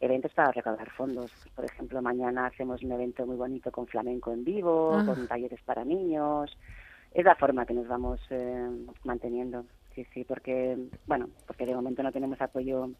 eventos 0.01 0.31
para 0.33 0.51
recaudar 0.51 0.89
fondos. 0.91 1.31
Por 1.55 1.65
ejemplo, 1.65 2.01
mañana 2.01 2.45
hacemos 2.45 2.83
un 2.83 2.91
evento 2.91 3.25
muy 3.25 3.35
bonito 3.35 3.71
con 3.71 3.87
flamenco 3.87 4.31
en 4.31 4.43
vivo, 4.43 4.97
Ah. 4.99 5.03
con 5.05 5.27
talleres 5.27 5.59
para 5.63 5.83
niños. 5.83 6.55
Es 7.11 7.25
la 7.25 7.35
forma 7.35 7.65
que 7.65 7.73
nos 7.73 7.87
vamos 7.87 8.19
eh, 8.29 8.69
manteniendo. 9.03 9.65
Sí, 9.95 10.05
sí, 10.13 10.23
porque 10.23 10.77
bueno, 11.07 11.29
porque 11.47 11.65
de 11.65 11.75
momento 11.75 12.03
no 12.03 12.11
tenemos 12.11 12.39
apoyo 12.41 12.91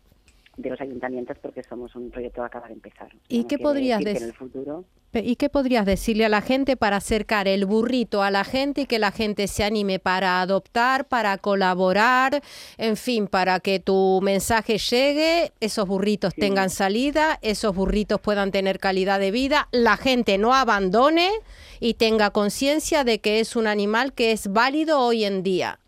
de 0.62 0.70
los 0.70 0.82
ayuntamientos 0.82 1.38
porque 1.42 1.64
somos 1.64 1.96
un 1.96 2.12
proyecto 2.12 2.42
que 2.42 2.48
acaba 2.48 2.68
de 2.68 2.74
empezar. 2.74 3.10
¿Y 3.28 3.46
qué 3.46 3.58
podrías 3.58 4.00
decir 4.00 4.24
en 4.24 4.30
el 4.30 4.34
futuro 4.34 4.86
¿Y 5.12 5.38
qué 5.38 5.50
podrías 5.50 5.88
decirle 5.88 6.26
a 6.26 6.30
la 6.30 6.42
gente 6.42 6.78
para 6.78 6.98
acercar 6.98 7.48
el 7.48 7.66
burrito 7.66 8.22
a 8.22 8.30
la 8.30 8.44
gente 8.44 8.82
y 8.82 8.86
que 8.86 9.00
la 9.00 9.12
gente 9.12 9.48
se 9.48 9.64
anime 9.64 9.98
para 9.98 10.40
adoptar, 10.40 11.08
para 11.08 11.40
colaborar, 11.40 12.44
en 12.78 12.96
fin, 12.96 13.28
para 13.28 13.60
que 13.60 13.80
tu 13.80 14.20
mensaje 14.22 14.78
llegue, 14.78 15.52
esos 15.62 15.88
burritos 15.88 16.36
tengan 16.36 16.70
salida, 16.70 17.40
esos 17.42 17.76
burritos 17.76 18.22
puedan 18.22 18.52
tener 18.52 18.78
calidad 18.78 19.20
de 19.20 19.32
vida, 19.32 19.68
la 19.72 19.98
gente 19.98 20.38
no 20.38 20.54
abandone 20.54 21.32
y 21.80 21.96
tenga 21.96 22.30
conciencia 22.30 23.04
de 23.04 23.20
que 23.20 23.40
es 23.40 23.56
un 23.56 23.66
animal 23.66 24.14
que 24.14 24.32
es 24.32 24.54
válido 24.54 25.00
hoy 25.00 25.26
en 25.26 25.42
día? 25.42 25.79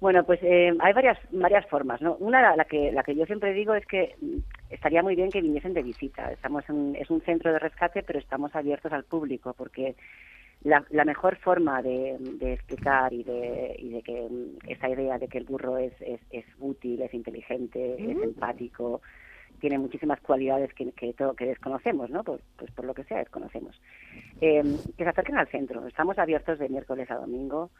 Bueno, 0.00 0.24
pues 0.24 0.40
eh, 0.42 0.72
hay 0.80 0.92
varias 0.94 1.18
varias 1.30 1.66
formas, 1.68 2.00
¿no? 2.00 2.16
Una, 2.16 2.56
la- 2.56 2.64
que 2.64 2.90
la 2.92 3.02
que 3.02 3.14
yo 3.14 3.26
siempre 3.26 3.52
digo 3.52 3.74
es 3.74 3.84
que 3.86 4.14
mm, 4.20 4.38
estaría 4.70 5.02
muy 5.02 5.14
bien 5.14 5.30
que 5.30 5.42
viniesen 5.42 5.74
de 5.74 5.82
visita. 5.82 6.32
Estamos 6.32 6.64
en, 6.70 6.96
es 6.96 7.10
un 7.10 7.20
centro 7.22 7.52
de 7.52 7.58
rescate, 7.58 8.02
pero 8.02 8.18
estamos 8.18 8.54
abiertos 8.54 8.92
al 8.92 9.04
público 9.04 9.54
porque 9.56 9.96
la, 10.62 10.84
la 10.90 11.04
mejor 11.04 11.36
forma 11.36 11.82
de, 11.82 12.16
de 12.18 12.54
explicar 12.54 13.12
y 13.12 13.24
de, 13.24 13.74
y 13.78 13.90
de 13.90 14.02
que 14.02 14.26
mm, 14.30 14.58
esa 14.68 14.88
idea 14.88 15.18
de 15.18 15.28
que 15.28 15.38
el 15.38 15.44
burro 15.44 15.76
es, 15.78 15.92
es, 16.00 16.20
es 16.30 16.44
útil, 16.58 17.02
es 17.02 17.12
inteligente, 17.12 17.94
es 18.12 18.22
empático, 18.22 19.02
tiene 19.60 19.78
muchísimas 19.78 20.20
cualidades 20.22 20.72
que, 20.74 20.92
que, 20.92 21.12
to- 21.12 21.34
que 21.34 21.44
desconocemos, 21.46 22.08
¿no? 22.08 22.24
Por, 22.24 22.40
pues 22.56 22.70
por 22.70 22.86
lo 22.86 22.94
que 22.94 23.04
sea, 23.04 23.18
desconocemos. 23.18 23.78
Eh, 24.40 24.62
que 24.96 25.04
se 25.04 25.10
acerquen 25.10 25.36
al 25.36 25.48
centro. 25.48 25.86
Estamos 25.86 26.18
abiertos 26.18 26.58
de 26.58 26.70
miércoles 26.70 27.10
a 27.10 27.16
domingo 27.16 27.70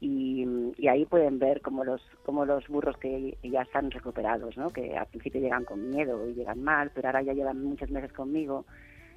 y, 0.00 0.46
y 0.78 0.88
ahí 0.88 1.04
pueden 1.04 1.38
ver 1.38 1.60
como 1.60 1.84
los 1.84 2.00
como 2.24 2.46
los 2.46 2.66
burros 2.68 2.96
que 2.96 3.36
ya 3.42 3.62
están 3.62 3.90
recuperados, 3.90 4.56
¿no? 4.56 4.70
Que 4.70 4.96
al 4.96 5.06
principio 5.06 5.40
llegan 5.40 5.64
con 5.64 5.90
miedo 5.90 6.26
y 6.26 6.34
llegan 6.34 6.62
mal, 6.62 6.90
pero 6.94 7.08
ahora 7.08 7.22
ya 7.22 7.34
llevan 7.34 7.62
muchos 7.62 7.90
meses 7.90 8.12
conmigo 8.12 8.64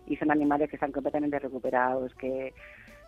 y 0.05 0.17
son 0.17 0.31
animales 0.31 0.69
que 0.69 0.75
están 0.75 0.91
completamente 0.91 1.39
recuperados, 1.39 2.13
que, 2.15 2.53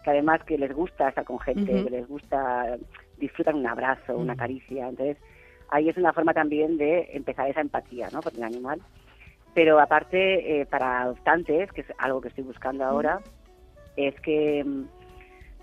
que 0.04 0.10
además 0.10 0.42
que 0.46 0.58
les 0.58 0.74
gusta 0.74 1.10
estar 1.10 1.26
con 1.26 1.40
gente, 1.40 1.74
Ujú. 1.76 1.84
que 1.84 1.90
les 1.90 2.08
gusta 2.08 2.78
disfrutan 3.18 3.56
un 3.56 3.68
abrazo, 3.68 4.18
una 4.18 4.36
caricia, 4.36 4.88
entonces 4.88 5.18
ahí 5.70 5.90
es 5.90 5.98
una 5.98 6.14
forma 6.14 6.34
también 6.34 6.78
de 6.78 7.10
empezar 7.12 7.50
esa 7.50 7.62
empatía, 7.62 8.10
¿no? 8.12 8.22
Por 8.22 8.34
el 8.34 8.44
animal. 8.44 8.82
Pero 9.54 9.80
aparte, 9.80 10.62
eh, 10.62 10.66
para 10.66 11.02
adoptantes, 11.02 11.72
que 11.72 11.82
es 11.82 11.88
algo 11.98 12.22
que 12.22 12.28
estoy 12.28 12.44
buscando 12.44 12.84
ahora, 12.84 13.22
es 13.96 14.20
que, 14.22 14.64
mm, 14.66 14.84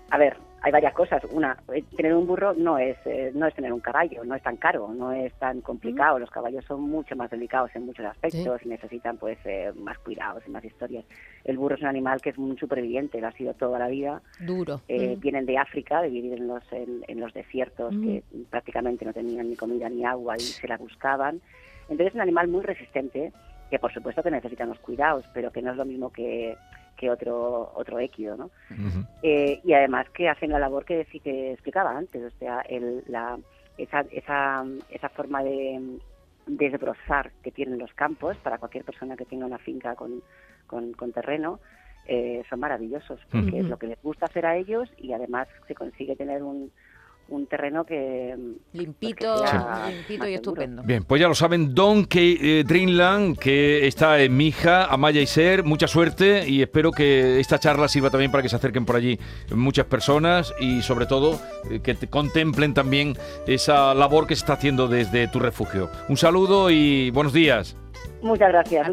a 0.09 0.17
ver, 0.17 0.37
hay 0.65 0.71
varias 0.71 0.93
cosas. 0.93 1.21
Una, 1.31 1.57
eh, 1.73 1.83
tener 1.95 2.13
un 2.15 2.25
burro 2.25 2.53
no 2.53 2.77
es 2.77 2.97
eh, 3.05 3.31
no 3.35 3.45
es 3.45 3.53
tener 3.53 3.71
un 3.73 3.81
caballo, 3.81 4.23
no 4.23 4.33
es 4.33 4.41
tan 4.41 4.55
caro, 4.55 4.87
no 4.93 5.11
es 5.11 5.33
tan 5.33 5.59
complicado. 5.61 6.17
Los 6.19 6.31
caballos 6.31 6.63
son 6.65 6.81
mucho 6.81 7.15
más 7.17 7.29
delicados 7.29 7.69
en 7.75 7.85
muchos 7.85 8.05
aspectos 8.05 8.61
y 8.65 8.69
necesitan 8.69 9.17
pues 9.17 9.37
eh, 9.43 9.71
más 9.75 9.99
cuidados 9.99 10.41
y 10.47 10.51
más 10.51 10.63
historias. 10.63 11.03
El 11.43 11.57
burro 11.57 11.75
es 11.75 11.81
un 11.81 11.87
animal 11.87 12.21
que 12.21 12.29
es 12.29 12.37
un 12.37 12.57
superviviente, 12.57 13.19
lo 13.19 13.27
ha 13.27 13.31
sido 13.33 13.53
toda 13.53 13.77
la 13.77 13.89
vida. 13.89 14.21
Duro. 14.39 14.81
Eh, 14.87 15.15
Mm. 15.17 15.19
Vienen 15.19 15.45
de 15.45 15.57
África, 15.57 16.01
de 16.01 16.09
vivir 16.09 16.33
en 16.33 16.47
los, 16.47 16.63
en, 16.71 17.03
en 17.07 17.19
los 17.19 17.33
desiertos, 17.33 17.93
Mm. 17.93 18.03
que 18.03 18.23
prácticamente 18.49 19.03
no 19.05 19.11
tenían 19.13 19.49
ni 19.49 19.55
comida 19.57 19.89
ni 19.89 20.05
agua 20.05 20.37
y 20.37 20.39
se 20.39 20.67
la 20.67 20.77
buscaban. 20.77 21.41
Entonces 21.83 22.07
es 22.07 22.15
un 22.15 22.21
animal 22.21 22.47
muy 22.47 22.61
resistente, 22.61 23.33
que 23.69 23.79
por 23.79 23.93
supuesto 23.93 24.23
que 24.23 24.31
necesita 24.31 24.63
unos 24.63 24.79
cuidados, 24.79 25.25
pero 25.33 25.51
que 25.51 25.61
no 25.61 25.71
es 25.71 25.77
lo 25.77 25.83
mismo 25.83 26.09
que, 26.11 26.55
que 27.03 27.11
otro, 27.11 27.71
otro 27.75 27.99
équido, 27.99 28.37
¿no? 28.37 28.49
Eh, 29.21 29.59
y 29.63 29.73
además 29.73 30.09
que 30.11 30.29
hacen 30.29 30.51
la 30.51 30.59
labor 30.59 30.85
que, 30.85 31.05
que 31.21 31.51
explicaba 31.51 31.97
antes, 31.97 32.33
o 32.33 32.37
sea, 32.39 32.61
el, 32.61 33.03
la, 33.07 33.37
esa, 33.77 34.05
esa, 34.11 34.63
esa 34.89 35.09
forma 35.09 35.43
de 35.43 35.99
desbrozar 36.47 37.31
que 37.43 37.51
tienen 37.51 37.77
los 37.77 37.93
campos 37.93 38.37
para 38.37 38.57
cualquier 38.57 38.85
persona 38.85 39.17
que 39.17 39.25
tenga 39.25 39.45
una 39.45 39.57
finca 39.57 39.95
con, 39.95 40.21
con, 40.65 40.93
con 40.93 41.11
terreno 41.11 41.59
eh, 42.05 42.43
son 42.49 42.59
maravillosos, 42.59 43.19
porque 43.31 43.59
es 43.59 43.65
lo 43.65 43.77
que 43.77 43.87
les 43.87 44.01
gusta 44.01 44.25
hacer 44.25 44.45
a 44.45 44.55
ellos 44.57 44.89
y 44.97 45.13
además 45.13 45.47
se 45.67 45.75
consigue 45.75 46.15
tener 46.15 46.41
un, 46.43 46.71
un 47.33 47.47
terreno 47.47 47.85
que 47.85 48.35
limpito, 48.73 49.35
pues 49.37 49.51
que 49.51 49.57
sea 49.57 49.89
limpito 49.89 50.27
y 50.27 50.33
estupendo. 50.33 50.83
Bien, 50.83 51.03
pues 51.03 51.19
ya 51.21 51.27
lo 51.27 51.35
saben, 51.35 51.73
Don 51.73 52.07
eh, 52.13 52.63
Dreamland, 52.65 53.37
que 53.37 53.87
está 53.87 54.21
en 54.21 54.35
Mija, 54.35 54.85
Amaya 54.85 55.21
y 55.21 55.27
Ser, 55.27 55.63
mucha 55.63 55.87
suerte 55.87 56.47
y 56.47 56.61
espero 56.61 56.91
que 56.91 57.39
esta 57.39 57.59
charla 57.59 57.87
sirva 57.87 58.09
también 58.09 58.31
para 58.31 58.43
que 58.43 58.49
se 58.49 58.55
acerquen 58.55 58.85
por 58.85 58.95
allí 58.95 59.19
muchas 59.53 59.85
personas 59.85 60.53
y 60.59 60.81
sobre 60.81 61.05
todo 61.05 61.39
eh, 61.69 61.79
que 61.81 61.95
te 61.95 62.07
contemplen 62.07 62.73
también 62.73 63.15
esa 63.47 63.93
labor 63.93 64.27
que 64.27 64.35
se 64.35 64.39
está 64.39 64.53
haciendo 64.53 64.87
desde 64.87 65.27
tu 65.27 65.39
refugio. 65.39 65.89
Un 66.09 66.17
saludo 66.17 66.69
y 66.69 67.09
buenos 67.11 67.33
días. 67.33 67.75
Muchas 68.23 68.47
gracias. 68.47 68.87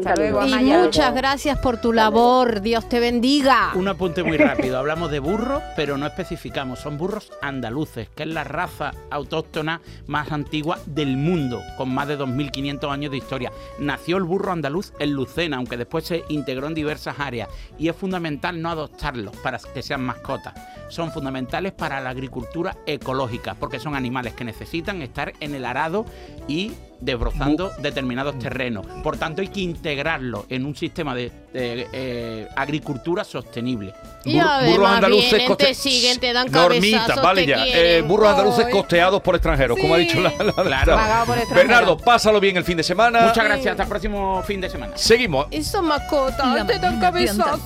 Y 0.45 0.73
muchas 0.73 1.15
gracias 1.15 1.57
por 1.59 1.79
tu 1.79 1.93
labor. 1.93 2.59
Dios 2.59 2.89
te 2.89 2.99
bendiga. 2.99 3.71
Un 3.75 3.87
apunte 3.87 4.23
muy 4.23 4.35
rápido. 4.37 4.77
Hablamos 4.77 5.09
de 5.09 5.19
burros, 5.19 5.63
pero 5.77 5.97
no 5.97 6.05
especificamos. 6.05 6.79
Son 6.79 6.97
burros 6.97 7.31
andaluces, 7.41 8.09
que 8.09 8.23
es 8.23 8.29
la 8.29 8.43
raza 8.43 8.91
autóctona 9.09 9.79
más 10.05 10.33
antigua 10.33 10.79
del 10.85 11.15
mundo, 11.15 11.61
con 11.77 11.93
más 11.93 12.09
de 12.09 12.19
2.500 12.19 12.91
años 12.91 13.11
de 13.11 13.17
historia. 13.17 13.53
Nació 13.79 14.17
el 14.17 14.23
burro 14.23 14.51
andaluz 14.51 14.91
en 14.99 15.13
Lucena, 15.13 15.55
aunque 15.55 15.77
después 15.77 16.03
se 16.03 16.25
integró 16.27 16.67
en 16.67 16.73
diversas 16.73 17.17
áreas. 17.17 17.47
Y 17.79 17.87
es 17.87 17.95
fundamental 17.95 18.61
no 18.61 18.69
adoptarlos 18.69 19.33
para 19.37 19.59
que 19.73 19.81
sean 19.81 20.01
mascotas. 20.01 20.53
Son 20.89 21.09
fundamentales 21.13 21.71
para 21.71 22.01
la 22.01 22.09
agricultura 22.09 22.75
ecológica, 22.85 23.55
porque 23.55 23.79
son 23.79 23.95
animales 23.95 24.33
que 24.33 24.43
necesitan 24.43 25.01
estar 25.01 25.31
en 25.39 25.55
el 25.55 25.63
arado 25.63 26.05
y 26.49 26.73
desbrozando 27.01 27.71
determinados 27.79 28.37
terrenos. 28.39 28.85
Por 29.03 29.17
tanto, 29.17 29.41
hay 29.41 29.47
que 29.49 29.61
integrarlo 29.61 30.45
en 30.49 30.65
un 30.65 30.75
sistema 30.75 31.13
de, 31.15 31.31
de, 31.51 31.87
eh, 31.91 32.47
agricultura 32.55 33.23
sostenible. 33.23 33.93
Y 34.23 34.37
además 34.37 35.05
vienen, 35.07 35.57
te 35.57 35.73
siguen, 35.73 36.19
te 36.19 36.31
dan 36.31 36.49
Normita, 36.51 37.15
vale 37.21 37.41
te 37.41 37.47
ya. 37.47 37.65
Eh, 37.65 38.01
burros 38.03 38.29
andaluces 38.29 38.65
Ay. 38.65 38.71
costeados 38.71 39.21
por 39.21 39.35
extranjeros, 39.35 39.77
como 39.79 39.95
ha 39.95 39.97
dicho 39.97 40.19
la, 40.21 40.31
la 40.37 40.53
Claro. 40.53 41.25
Por 41.25 41.37
extranjeros. 41.37 41.49
Bernardo, 41.55 41.97
pásalo 41.97 42.39
bien 42.39 42.55
el 42.57 42.63
fin 42.63 42.77
de 42.77 42.83
semana. 42.83 43.21
Muchas 43.21 43.43
gracias, 43.43 43.71
hasta 43.71 43.83
el 43.83 43.89
próximo 43.89 44.43
fin 44.43 44.61
de 44.61 44.69
semana. 44.69 44.95
Seguimos. 44.95 45.47
Esa 45.49 45.81
mascota, 45.81 46.55
La 46.55 46.65
te 46.65 46.77
dan 46.77 46.99
cabezazo. 46.99 47.59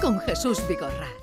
Con 0.00 0.20
Jesús 0.20 0.60
Vigorra. 0.68 1.14